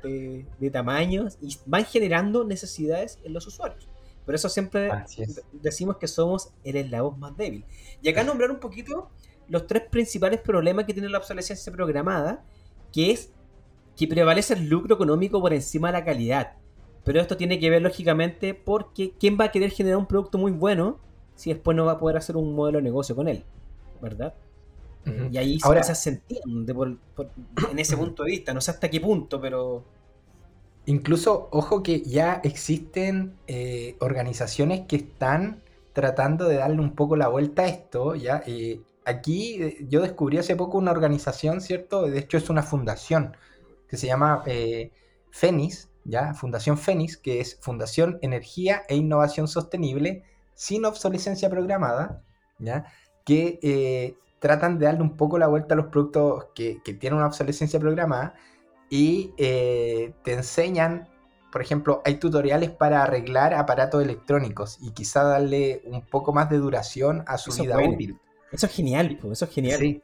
[0.03, 3.89] de, tamaños y van generando necesidades en los usuarios.
[4.25, 4.91] Por eso siempre
[5.53, 7.65] decimos que somos el eslabón más débil.
[8.03, 9.09] Y acá nombrar un poquito
[9.49, 12.45] los tres principales problemas que tiene la obsolescencia programada,
[12.93, 13.31] que es
[13.97, 16.57] que prevalece el lucro económico por encima de la calidad.
[17.07, 20.51] Pero esto tiene que ver lógicamente porque ¿quién va a querer generar un producto muy
[20.51, 20.99] bueno
[21.37, 23.45] si después no va a poder hacer un modelo de negocio con él?
[24.03, 24.35] ¿Verdad?
[25.31, 26.75] Y ahí Ahora, se entiende
[27.71, 28.53] en ese punto de vista.
[28.53, 29.85] No sé hasta qué punto, pero...
[30.87, 37.29] Incluso, ojo que ya existen eh, organizaciones que están tratando de darle un poco la
[37.29, 38.17] vuelta a esto.
[38.17, 38.43] ¿ya?
[38.49, 42.03] Eh, aquí eh, yo descubrí hace poco una organización, ¿cierto?
[42.03, 43.37] De hecho es una fundación
[43.89, 44.43] que se llama
[45.31, 46.35] FENIS, ¿ya?
[46.35, 52.23] Fundación Fénix, que es Fundación Energía e Innovación Sostenible sin obsolescencia programada,
[52.59, 52.87] ¿ya?
[53.25, 57.27] Que eh, tratan de darle un poco la vuelta a los productos que, tienen una
[57.27, 58.35] obsolescencia programada
[58.89, 61.09] y eh, te enseñan,
[61.51, 66.59] por ejemplo, hay tutoriales para arreglar aparatos electrónicos y quizá darle un poco más de
[66.59, 68.19] duración a su vida útil.
[68.53, 69.79] Eso es genial, eso es genial.
[69.79, 70.03] Sí.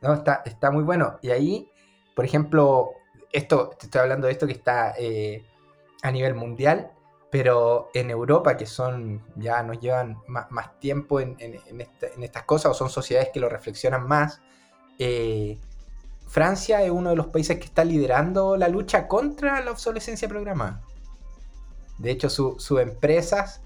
[0.00, 1.18] No, está, está muy bueno.
[1.22, 1.70] Y ahí,
[2.14, 2.90] por ejemplo,
[3.36, 5.44] esto, te estoy hablando de esto que está eh,
[6.02, 6.90] a nivel mundial,
[7.30, 11.36] pero en Europa, que son, ya nos llevan más, tiempo en,
[12.20, 14.40] estas cosas, o son sociedades que lo reflexionan más,
[14.98, 15.58] eh,
[16.26, 20.82] Francia es uno de los países que está liderando la lucha contra la obsolescencia programada.
[21.98, 23.62] De hecho, sus empresas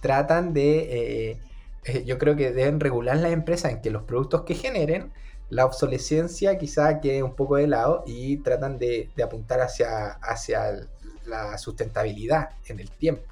[0.00, 1.38] tratan de,
[1.84, 5.12] eh, yo creo que deben regular las empresas en que los productos que generen
[5.50, 10.86] la obsolescencia quizá quede un poco de lado y tratan de, apuntar hacia, hacia
[11.26, 13.22] la sustentabilidad en el tiempo.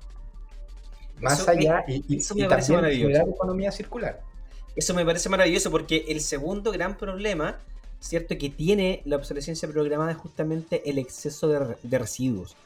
[1.21, 3.23] Más allá y, eso me parece maravilloso.
[3.29, 4.21] economía circular.
[4.75, 7.59] Eso me parece maravilloso porque el segundo gran problema,
[8.01, 8.37] ¿cierto?
[8.39, 12.57] Que tiene la obsolescencia programada es justamente el exceso de, residuos.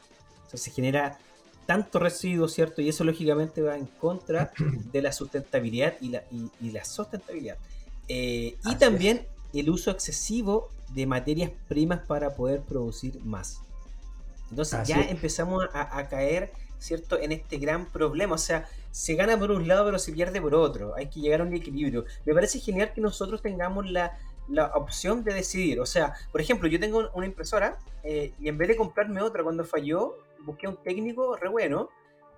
[0.47, 1.19] O sea, se genera
[1.65, 2.81] tanto residuo, ¿cierto?
[2.81, 4.51] Y eso lógicamente va en contra
[4.91, 7.57] de la sustentabilidad y la, y, la sostenibilidad.
[8.07, 13.61] Eh, y también el uso excesivo de materias primas para poder producir más.
[14.49, 18.35] Entonces ya empezamos a, caer, ¿cierto?, en este gran problema.
[18.35, 20.95] O sea, se gana por un lado, pero se pierde por otro.
[20.95, 22.05] Hay que llegar a un equilibrio.
[22.25, 24.17] Me parece genial que nosotros tengamos la,
[24.75, 25.81] opción de decidir.
[25.81, 29.43] O sea, por ejemplo, yo tengo una impresora eh, y en vez de comprarme otra
[29.43, 31.89] cuando falló, busqué un técnico re bueno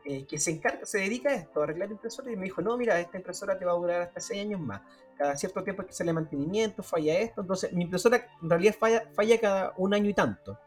[0.06, 2.78] eh, que se encarga, se dedica a esto, a arreglar impresoras y me dijo, no,
[2.78, 4.82] mira, esta impresora te va a durar hasta 6 años más.
[5.18, 7.41] Cada cierto tiempo hay que hacerle mantenimiento, falla esto.
[7.41, 10.58] Entonces, mi impresora en realidad falla, falla cada un año y tanto.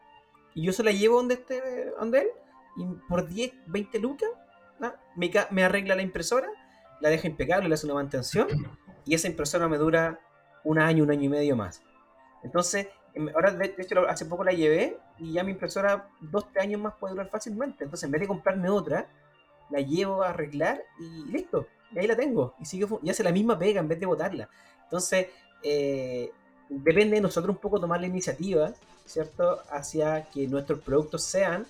[0.53, 2.27] Y yo se la llevo donde, esté, donde él
[2.75, 4.29] y por 10, 20 lucas
[5.15, 6.47] me, me arregla la impresora,
[6.99, 8.47] la deja impecable, le hace una mantención
[9.05, 10.19] y esa impresora me dura
[10.63, 11.81] un año, un año y medio más.
[12.43, 16.63] Entonces, em, ahora de, hecho hace poco la llevé y ya mi impresora dos, tres
[16.63, 17.83] años más puede durar fácilmente.
[17.83, 19.07] Entonces, en vez de comprarme otra,
[19.73, 21.67] la llevo a arreglar y listo.
[21.91, 22.53] Y ahí la tengo.
[22.59, 24.47] Y sigue y hace la misma pega en vez de botarla.
[24.83, 25.27] Entonces,
[25.63, 26.31] eh,
[26.69, 28.71] depende de nosotros un poco tomar la iniciativa,
[29.05, 29.61] ¿cierto?
[29.71, 31.65] Hacia que nuestros productos sean,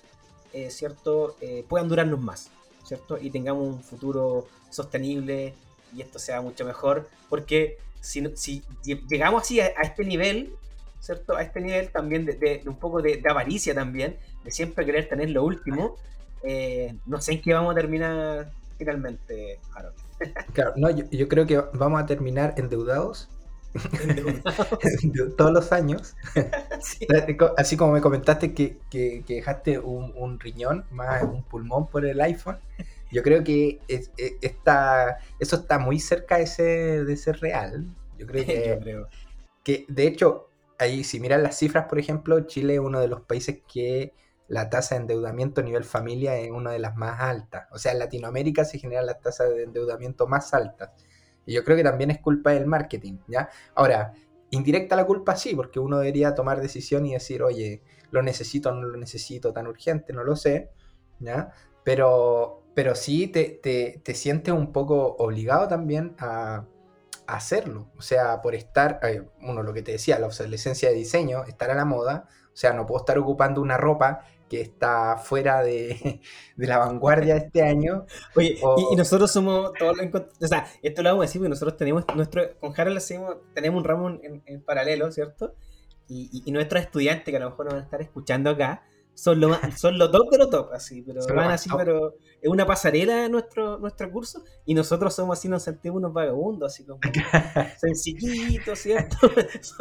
[0.52, 1.36] eh, ¿cierto?
[1.40, 2.50] Eh, puedan durarnos más,
[2.84, 3.16] ¿cierto?
[3.18, 5.54] Y tengamos un futuro sostenible
[5.94, 7.08] y esto sea mucho mejor.
[7.30, 8.62] Porque si, si
[9.08, 10.52] llegamos así a, este nivel,
[11.00, 11.36] ¿cierto?
[11.36, 15.42] A este nivel también de, un poco de, avaricia también, de siempre querer tener lo
[15.42, 15.96] último,
[16.44, 19.96] eh, no sé en qué vamos a terminar finalmente, Harold.
[20.52, 23.28] Claro, no, yo, creo que vamos a terminar endeudados
[25.36, 26.14] todos los años.
[27.56, 28.78] Así como me comentaste que,
[29.26, 32.58] dejaste un, riñón más un pulmón por el iPhone.
[33.10, 37.86] Yo creo que es, e, está, eso está muy cerca de ser, de ser real.
[38.18, 39.04] Yo creo que,
[39.62, 43.22] que, de hecho, ahí si miran las cifras, por ejemplo, Chile es uno de los
[43.22, 44.12] países que
[44.48, 47.66] la tasa de endeudamiento a nivel familia es una de las más altas.
[47.72, 50.90] O sea, en Latinoamérica se generan las tasas de endeudamiento más altas.
[51.46, 53.48] Y yo creo que también es culpa del marketing, ¿ya?
[53.74, 54.12] Ahora,
[54.50, 58.86] indirecta la culpa sí, porque uno debería tomar decisión y decir, oye, lo necesito no
[58.86, 60.70] lo necesito tan urgente, no lo sé,
[61.18, 61.52] ¿ya?
[61.82, 63.60] Pero, pero sí te,
[64.02, 66.66] te, sientes un poco obligado también a,
[67.26, 67.90] hacerlo.
[67.96, 71.70] O sea, por estar, eh, uno lo que te decía, la obsolescencia de diseño, estar
[71.70, 76.20] a la moda, o sea, no puedo estar ocupando una ropa que está fuera de,
[76.56, 78.06] la vanguardia este año.
[78.36, 78.58] Oye,
[78.90, 79.96] y, nosotros somos todos
[80.40, 82.58] O sea, esto lo vamos a decir porque nosotros tenemos nuestro.
[82.58, 85.54] Con Harold hacemos, tenemos un ramo en, paralelo, ¿cierto?
[86.08, 88.84] Y, nuestros estudiantes que a lo mejor nos van a estar escuchando acá
[89.14, 92.66] son lo, son lo top de lo top, así, pero van así, pero es una
[92.66, 96.98] pasarela nuestro, nuestro curso y nosotros somos así, nos sentimos unos vagabundos, así como
[97.80, 99.16] sencillitos, ¿cierto?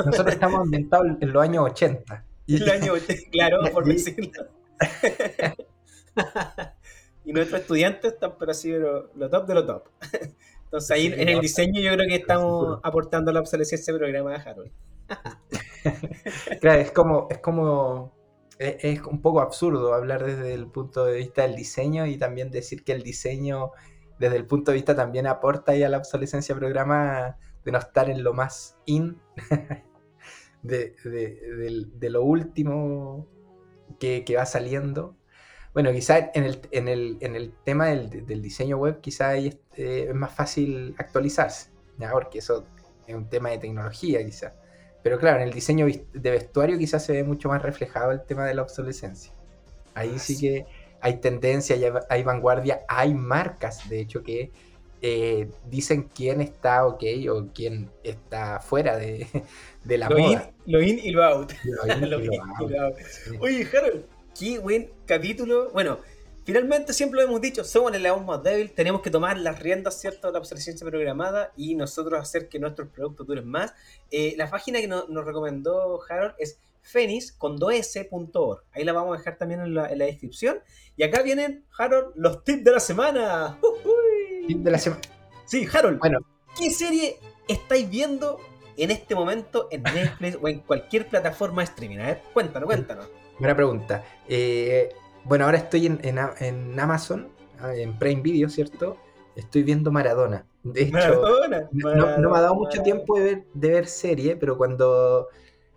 [0.05, 2.25] nosotros estamos ambientados en los años 80.
[2.45, 2.93] Y el año,
[3.31, 4.47] claro, por decirlo.
[7.25, 9.87] y nuestros estudiantes están, pero así, pero lo top de lo top.
[10.65, 14.37] Entonces ahí en el diseño yo creo que estamos aportando la obsolescencia del programa de
[14.37, 14.71] Harold.
[16.59, 18.17] claro, es como, es como,
[18.57, 22.83] es, un poco absurdo hablar desde el punto de vista del diseño y también decir
[22.83, 23.69] que el diseño
[24.17, 28.09] desde el punto de vista también aporta ahí a la obsolescencia programa de no estar
[28.09, 29.21] en lo más in
[30.63, 33.27] de, lo último
[33.99, 35.15] que, va saliendo.
[35.73, 40.33] Bueno, quizá en el, en el, tema del, diseño web, quizá es, eh, es más
[40.33, 42.11] fácil actualizarse, ¿ya?
[42.11, 42.65] porque eso
[43.07, 44.53] es un tema de tecnología, quizá.
[45.01, 48.45] Pero claro, en el diseño de vestuario quizás se ve mucho más reflejado el tema
[48.45, 49.33] de la obsolescencia.
[49.95, 50.65] Ahí sí que
[51.01, 54.51] hay tendencia, hay, hay vanguardia, hay marcas, de hecho, que
[55.05, 59.27] eh, dicen quién está ok o quién está fuera de,
[59.85, 60.53] la lo moda.
[60.65, 61.51] In, lo in y lo out.
[63.41, 64.05] Oye, Harold,
[64.39, 65.71] qué buen capítulo.
[65.71, 65.99] Bueno,
[66.45, 69.99] finalmente siempre lo hemos dicho, somos el león más débil, tenemos que tomar las riendas,
[69.99, 73.73] ¿cierto?, de la obsolescencia programada y nosotros hacer que nuestros productos duren más.
[74.09, 78.63] Eh, la página que nos recomendó Harold es fenis con 2s.org.
[78.71, 80.59] Ahí la vamos a dejar también en la, descripción.
[80.95, 83.59] Y acá vienen, Harold, los tips de la semana.
[84.47, 85.01] De la semana.
[85.45, 85.99] Sí, Harold.
[85.99, 86.19] Bueno.
[86.57, 87.17] ¿Qué serie
[87.47, 88.39] estáis viendo
[88.77, 91.97] en este momento en Netflix o en cualquier plataforma de streaming?
[91.97, 93.09] A ver, cuéntanos, cuéntanos.
[93.39, 94.03] Buena pregunta.
[94.27, 97.29] Eh, bueno, ahora estoy en, Amazon,
[97.59, 98.97] ah, en Prime Video, ¿cierto?
[99.35, 100.45] Estoy viendo Maradona.
[100.63, 101.21] De hecho,
[101.71, 105.27] No, me ha dado mucho tiempo de ver, de ver serie, pero cuando,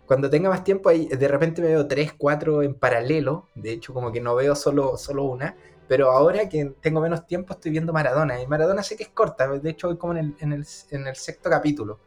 [0.05, 3.47] cuando tenga más tiempo, ahí, de repente me veo tres, cuatro en paralelo.
[3.55, 5.55] De hecho, como que no veo solo, solo una.
[5.87, 8.41] Pero ahora que tengo menos tiempo estoy viendo Maradona.
[8.41, 9.47] Y Maradona sé que es corta.
[9.47, 11.99] De hecho, voy como en el, en el, sexto capítulo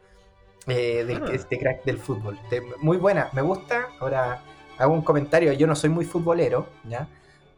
[0.66, 1.30] eh, de ah.
[1.32, 2.38] este crack del fútbol.
[2.80, 3.88] muy buena, me gusta.
[4.00, 4.42] Ahora
[4.78, 5.52] hago un comentario.
[5.52, 7.08] Yo no soy muy futbolero, ¿ya?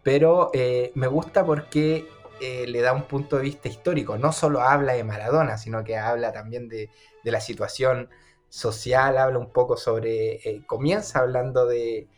[0.03, 2.09] pero eh, me gusta porque
[2.41, 4.19] eh, le da un punto de vista histórico.
[4.19, 6.91] No solo habla de Maradona, sino que habla también de,
[7.23, 8.11] la situación
[8.49, 12.09] social, habla un poco sobre, eh, comienza hablando de,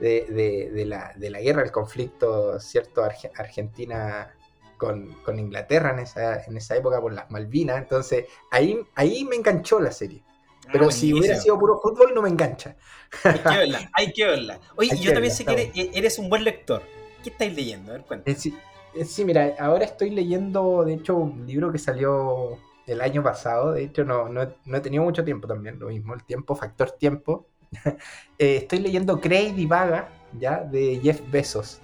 [0.00, 3.02] de, la, guerra, el conflicto, ¿cierto?
[3.04, 4.34] Argentina
[4.76, 7.78] con, Inglaterra en esa, en esa época por las Malvinas.
[7.78, 10.22] Entonces, ahí, ahí me enganchó la serie.
[10.66, 12.76] Ah, Pero si hubiera sido puro fútbol, no me engancha.
[13.24, 14.60] Hay que verla, hay que verla.
[14.76, 16.82] Oye, yo también sé que eres, un buen lector.
[17.22, 17.92] ¿Qué estáis leyendo?
[17.92, 18.36] A ver, cuéntame.
[18.36, 18.52] Eh,
[18.94, 23.72] eh, sí, mira, ahora estoy leyendo, de hecho, un libro que salió el año pasado.
[23.72, 27.46] De hecho, no, no, he tenido mucho tiempo también, lo mismo, el tiempo, factor tiempo.
[28.38, 30.08] Eh, estoy leyendo Craig y Vaga,
[30.38, 30.60] ¿ya?
[30.60, 31.82] De Jeff Bezos,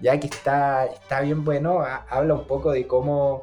[0.00, 1.80] ya que está, está bien bueno.
[2.08, 3.42] habla un poco de cómo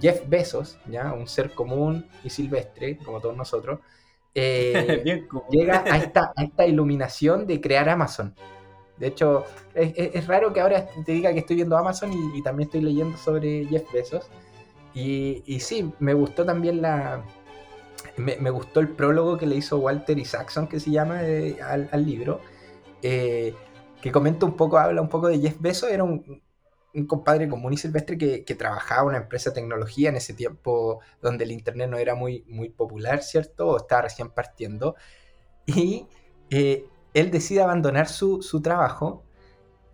[0.00, 1.12] Jeff Bezos, ¿ya?
[1.12, 3.80] Un ser común y silvestre, como todos nosotros,
[4.32, 5.02] eh,
[5.50, 8.34] llega a esta, a esta iluminación de crear Amazon.
[8.96, 12.80] De hecho, es, raro que ahora te diga que estoy viendo Amazon y, también estoy
[12.80, 14.30] leyendo sobre Jeff Bezos.
[14.94, 17.24] Y, y sí, me gustó también la.
[18.16, 22.40] Me, gustó el prólogo que le hizo Walter Isaacson, que se llama, eh, al, libro.
[23.02, 23.54] Eh,
[24.00, 25.90] que comenta un poco, habla un poco de Jeff Bezos.
[25.90, 26.42] Era un,
[27.08, 31.44] compadre común y silvestre que, trabajaba en una empresa de tecnología en ese tiempo donde
[31.44, 33.68] el internet no era muy, muy popular, ¿cierto?
[33.70, 34.94] O estaba recién partiendo.
[35.66, 36.06] Y
[36.50, 39.24] eh, él decide abandonar su, trabajo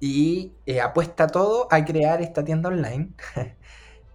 [0.01, 3.12] y eh, apuesta todo a crear esta tienda online.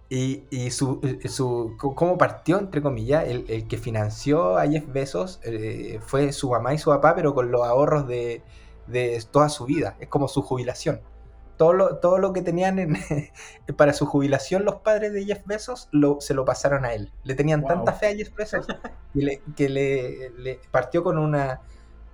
[0.08, 5.98] y, su, eh, su, cómo partió, entre comillas, el, que financió a Jeff Bezos eh,
[6.06, 8.42] fue su mamá y su papá, pero con los ahorros de,
[9.30, 9.96] toda su vida.
[9.98, 11.00] Es como su jubilación.
[11.56, 12.98] Todo lo, todo lo que tenían
[13.76, 17.12] para su jubilación los padres de Jeff Bezos lo, se lo pasaron a él.
[17.24, 18.66] Le tenían tanta fe a Jeff Bezos
[19.56, 21.62] que, le partió con una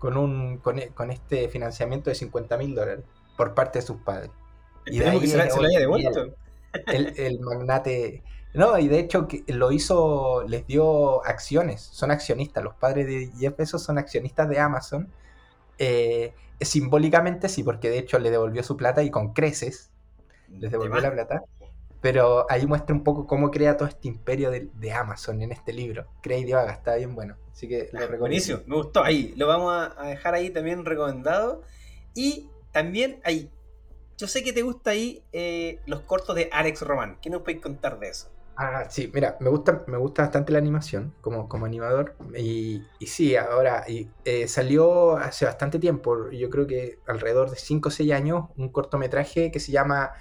[0.02, 3.04] con, un, con, e, con este financiamiento de 50 mil dólares
[3.36, 4.32] por parte de sus padres.
[4.84, 6.34] Y de ahí que se, lo haya devuelto.
[6.86, 8.22] El, magnate.
[8.54, 12.62] No, y de hecho que lo hizo, les dio acciones, son accionistas.
[12.62, 15.08] Los padres de Jeff Bezos son accionistas de Amazon.
[15.78, 19.90] Eh, simbólicamente sí, porque de hecho le devolvió su plata y con creces
[20.58, 21.42] les devolvió la plata.
[22.00, 26.08] Pero ahí muestra un poco cómo crea todo este imperio de, Amazon en este libro.
[26.20, 27.36] Craig Divaga, está bien bueno.
[27.52, 29.04] Así que lo Buenísimo, me gustó.
[29.04, 31.62] Ahí, lo vamos a, dejar ahí también recomendado.
[32.14, 33.50] Y también hay,
[34.16, 37.18] yo sé que te gusta ahí eh, los cortos de Alex Roman.
[37.20, 38.28] ¿Qué nos puedes contar de eso?
[38.56, 42.14] Ah, sí, mira, me gusta, me gusta bastante la animación como, como animador.
[42.36, 47.56] Y, y sí, ahora y, eh, salió hace bastante tiempo, yo creo que alrededor de
[47.56, 50.12] 5 o 6 años, un cortometraje que se llama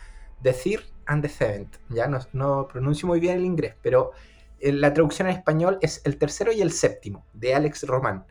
[0.42, 1.76] The Third and the Seventh.
[1.90, 4.12] Ya no, no pronuncio muy bien el inglés, pero
[4.60, 8.26] eh, la traducción en español es El tercero y el séptimo, de Alex Román.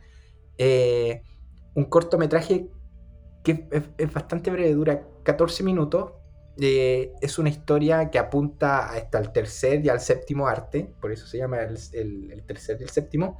[1.74, 2.68] Un cortometraje
[3.42, 6.12] que es, bastante breve, dura 14 minutos.
[6.60, 11.26] Eh, es una historia que apunta hasta el tercer y al séptimo arte, por eso
[11.26, 13.38] se llama el, tercer y el séptimo.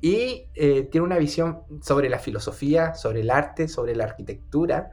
[0.00, 4.92] Y tiene una visión sobre la filosofía, sobre el arte, sobre la arquitectura,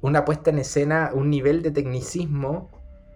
[0.00, 2.70] una puesta en escena, un nivel de tecnicismo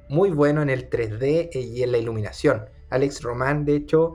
[0.08, 2.66] muy bueno en el 3D y en la iluminación.
[2.90, 4.14] Alex Román, de hecho,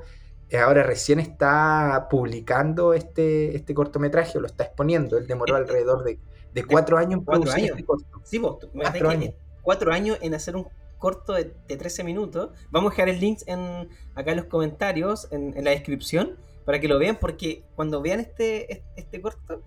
[0.50, 5.18] eh, ahora recién está publicando este, este cortometraje, lo está exponiendo.
[5.18, 6.20] Él demoró eh, alrededor de,
[6.54, 7.70] de cuatro años en producir años.
[7.72, 8.22] este corto.
[8.24, 9.34] Sí, vos, cuatro, años.
[9.62, 12.52] cuatro años en hacer un corto de, 13 minutos.
[12.72, 16.88] Vamos a dejar el link en, acá en los comentarios, en, la descripción, para que
[16.88, 19.64] lo vean, porque cuando vean este, este corto,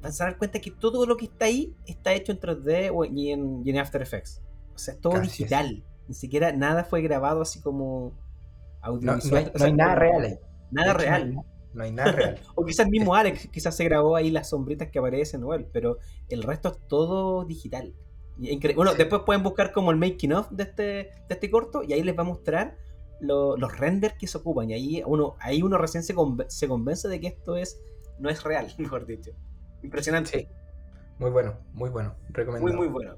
[0.00, 3.30] van a dar cuenta que todo lo que está ahí está hecho en 3D y
[3.30, 4.42] en, y en After Effects.
[4.74, 5.84] O sea, es todo digital.
[6.08, 8.12] Ni siquiera nada fue grabado así como
[8.82, 9.52] audiovisual.
[9.54, 10.40] No, hay nada real
[10.70, 11.36] Nada real.
[11.74, 12.40] No, hay nada real.
[12.54, 15.98] o quizás el mismo Alex, quizás se grabó ahí las sombritas que aparecen él, pero
[16.28, 17.94] el resto es todo digital.
[18.74, 22.02] Bueno, después pueden buscar como el making of de este, de este corto y ahí
[22.02, 22.76] les va a mostrar
[23.20, 24.70] los renders que se ocupan.
[24.70, 26.14] Y ahí uno, ahí uno recién se,
[26.48, 27.80] se convence de que esto es
[28.18, 29.32] no es real, mejor dicho.
[29.82, 30.48] Impresionante.
[31.18, 32.16] Muy bueno, muy bueno.
[32.30, 32.76] Recomendado.
[32.76, 33.16] Muy, muy bueno.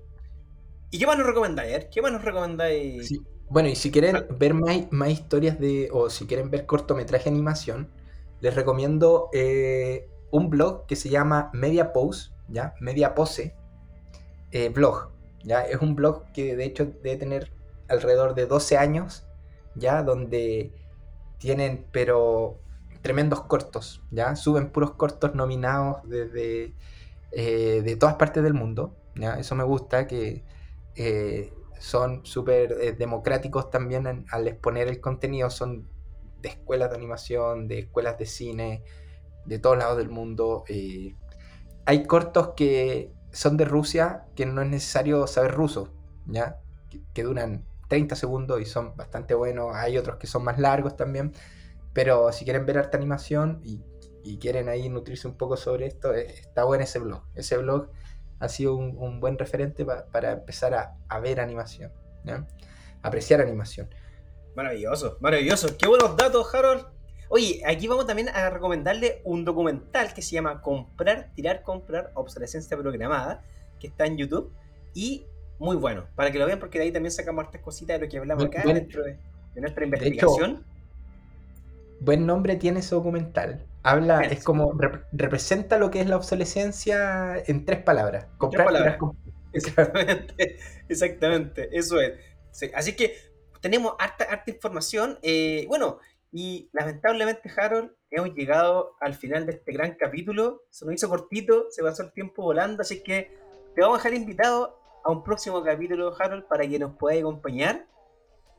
[0.90, 1.86] ¿Y qué más nos recomendáis?
[1.86, 3.20] ¿Qué más nos recomendáis?
[3.48, 7.88] Bueno, y si quieren ver más, historias de, o si quieren ver cortometraje animación,
[8.40, 12.74] les recomiendo eh, un blog que se llama Media Pose, ¿ya?
[12.80, 13.54] Media Pose
[14.50, 15.10] eh, blog,
[15.42, 15.62] ¿ya?
[15.62, 17.52] Es un blog que de hecho debe tener
[17.88, 19.26] alrededor de 12 años,
[19.74, 20.02] ¿ya?
[20.02, 20.72] Donde
[21.38, 22.58] tienen, pero
[23.02, 24.36] tremendos cortos, ¿ya?
[24.36, 26.74] Suben puros cortos nominados desde
[27.32, 29.38] eh, de todas partes del mundo, ¿ya?
[29.38, 30.44] Eso me gusta, que
[31.78, 35.86] son súper democráticos también al exponer el contenido, son
[36.46, 38.84] de escuelas de animación, de escuelas de cine,
[39.44, 40.64] de todos lados del mundo.
[40.68, 41.14] Eh,
[41.84, 45.92] hay cortos que son de Rusia que no es necesario saber ruso,
[46.26, 46.60] ¿ya?
[47.12, 49.74] Que, duran 30 segundos y son bastante buenos.
[49.74, 51.32] Hay otros que son más largos también.
[51.92, 53.82] Pero si quieren ver harta animación y,
[54.38, 57.22] quieren ahí nutrirse un poco sobre esto, eh, está bueno ese blog.
[57.34, 57.90] Ese blog
[58.40, 60.74] ha sido un, buen referente para empezar
[61.08, 61.92] a, ver animación,
[63.02, 63.88] apreciar animación.
[64.56, 65.76] Maravilloso, maravilloso.
[65.76, 66.86] Qué buenos datos, Harold.
[67.28, 72.74] Oye, aquí vamos también a recomendarle un documental que se llama Comprar, Tirar, Comprar, Obsolescencia
[72.74, 73.44] Programada,
[73.78, 74.50] que está en YouTube.
[74.94, 75.26] Y
[75.58, 78.10] muy bueno, para que lo vean, porque de ahí también sacamos hartas cositas de lo
[78.10, 79.18] que hablamos acá dentro de,
[79.56, 80.64] nuestra investigación.
[82.00, 83.62] buen nombre tiene ese documental.
[83.82, 84.72] Habla, es como,
[85.12, 88.26] representa lo que es la obsolescencia en tres palabras.
[88.38, 89.26] Comprar, Tirar, comprar.
[89.52, 92.12] Exactamente, exactamente, eso es.
[92.74, 93.16] así que
[93.60, 95.18] tenemos harta, harta información.
[95.22, 95.98] Eh, bueno,
[96.32, 100.62] y lamentablemente, Harold, hemos llegado al final de este gran capítulo.
[100.70, 103.36] Se nos hizo cortito, se pasó el tiempo volando, así que
[103.74, 107.86] te vamos a dejar invitado a un próximo capítulo, Harold, para que nos pueda acompañar.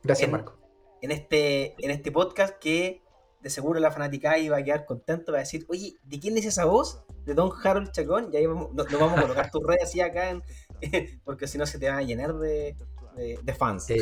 [0.02, 0.56] Gracias, Marco.
[1.00, 3.02] En este, en este podcast que
[3.40, 6.46] de seguro la fanática iba a quedar contento, va a decir, oye, ¿de quién es
[6.46, 7.04] esa voz?
[7.24, 8.30] De Don Harold Chacón.
[8.32, 10.42] Y ahí vamos, nos, vamos a colocar tus redes así acá,
[11.24, 12.76] porque si no se te van a llenar de,
[13.18, 13.86] de, fans.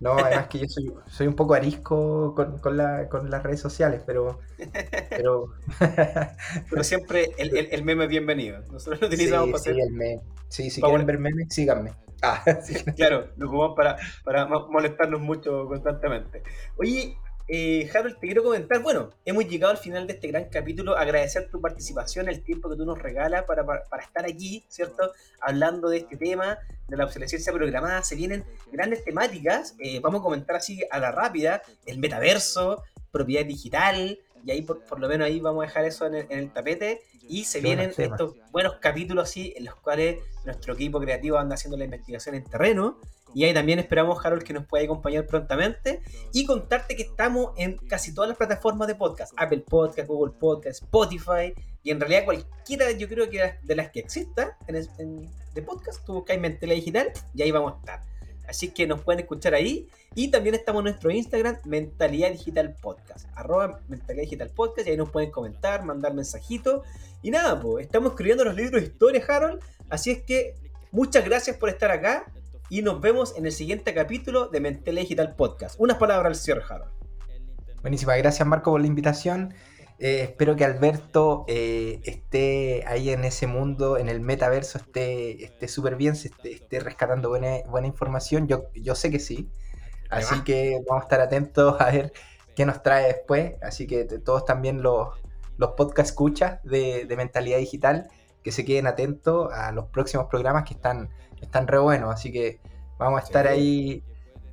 [0.00, 0.66] No, además que yo
[1.06, 4.40] soy, un poco arisco con, con, las redes sociales, pero.
[5.08, 5.54] Pero,
[6.70, 8.58] pero siempre el, meme es bienvenido.
[8.70, 9.76] Nosotros lo utilizamos para hacer.
[10.48, 11.92] Sí, si quieren ver memes, síganme.
[12.22, 12.42] Ah,
[12.96, 16.42] Claro, lo jugamos para, para molestarnos mucho constantemente.
[16.76, 17.16] Oye,
[17.46, 21.48] eh, Harold, te quiero comentar, bueno, hemos llegado al final de este gran capítulo, agradecer
[21.50, 23.62] tu participación, el tiempo que tú nos regalas para,
[24.00, 25.12] estar aquí, ¿cierto?
[25.40, 30.24] Hablando de este tema, de la obsolescencia programada, se vienen grandes temáticas, eh, vamos a
[30.24, 32.82] comentar así a la rápida, el metaverso,
[33.12, 37.02] propiedad digital, y ahí por, lo menos ahí vamos a dejar eso en el, tapete,
[37.28, 41.76] y se vienen estos buenos capítulos así, en los cuales nuestro equipo creativo anda haciendo
[41.76, 42.98] la investigación en terreno,
[43.34, 46.00] y ahí también esperamos, Harold, que nos pueda acompañar prontamente
[46.32, 50.82] y contarte que estamos en casi todas las plataformas de podcast: Apple Podcast, Google Podcast,
[50.82, 51.52] Spotify.
[51.82, 56.14] Y en realidad, cualquiera, yo creo que de las que exista en, de podcast, tú
[56.14, 58.00] buscas Mentalidad Digital y ahí vamos a estar.
[58.46, 59.88] Así que nos pueden escuchar ahí.
[60.14, 63.26] Y también estamos en nuestro Instagram, Mentalidad Digital Podcast.
[63.34, 64.86] Arroba Mentalidad Digital Podcast.
[64.86, 66.86] Y ahí nos pueden comentar, mandar mensajitos.
[67.20, 69.60] Y nada, pues estamos escribiendo los libros de historia, Harold.
[69.88, 70.54] Así es que
[70.92, 72.26] muchas gracias por estar acá
[72.74, 75.76] y nos vemos en el siguiente capítulo de Mentele Digital Podcast.
[75.78, 76.90] Unas palabras al señor Harold.
[77.82, 79.54] Buenísima, gracias Marco por la invitación.
[80.00, 85.94] Eh, espero que Alberto eh, esté ahí en ese mundo, en el metaverso, esté súper
[85.94, 88.48] bien, esté, rescatando buena, buena información.
[88.48, 89.48] Yo, yo sé que sí.
[90.10, 92.12] Así que vamos a estar atentos a ver
[92.56, 93.52] qué nos trae después.
[93.62, 95.10] Así que todos también los,
[95.58, 98.10] los podcast escuchas de, de mentalidad digital,
[98.42, 101.08] que se queden atentos a los próximos programas que están
[101.44, 102.60] están re buenos, así que
[102.98, 104.02] vamos a estar ahí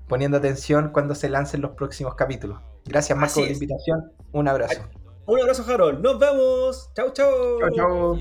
[0.08, 2.60] poniendo atención cuando se lancen los próximos capítulos.
[2.86, 4.82] Gracias Marco por la invitación, un abrazo.
[5.26, 6.92] Un abrazo Harold, nos vemos.
[6.96, 7.60] Chau, chau.
[7.60, 8.20] Chau, chau.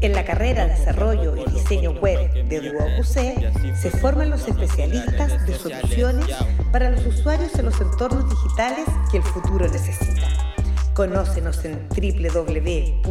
[0.00, 6.26] En la carrera Desarrollo y Diseño Web de Duoc se forman los especialistas de soluciones
[6.72, 10.55] para los usuarios en los entornos digitales que el futuro necesita.
[10.96, 13.10] Conócenos en www.duoc.cl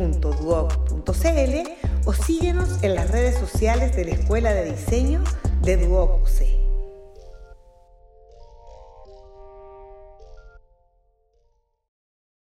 [2.05, 5.23] o síguenos en las redes sociales de la Escuela de Diseño
[5.61, 6.23] de Duoc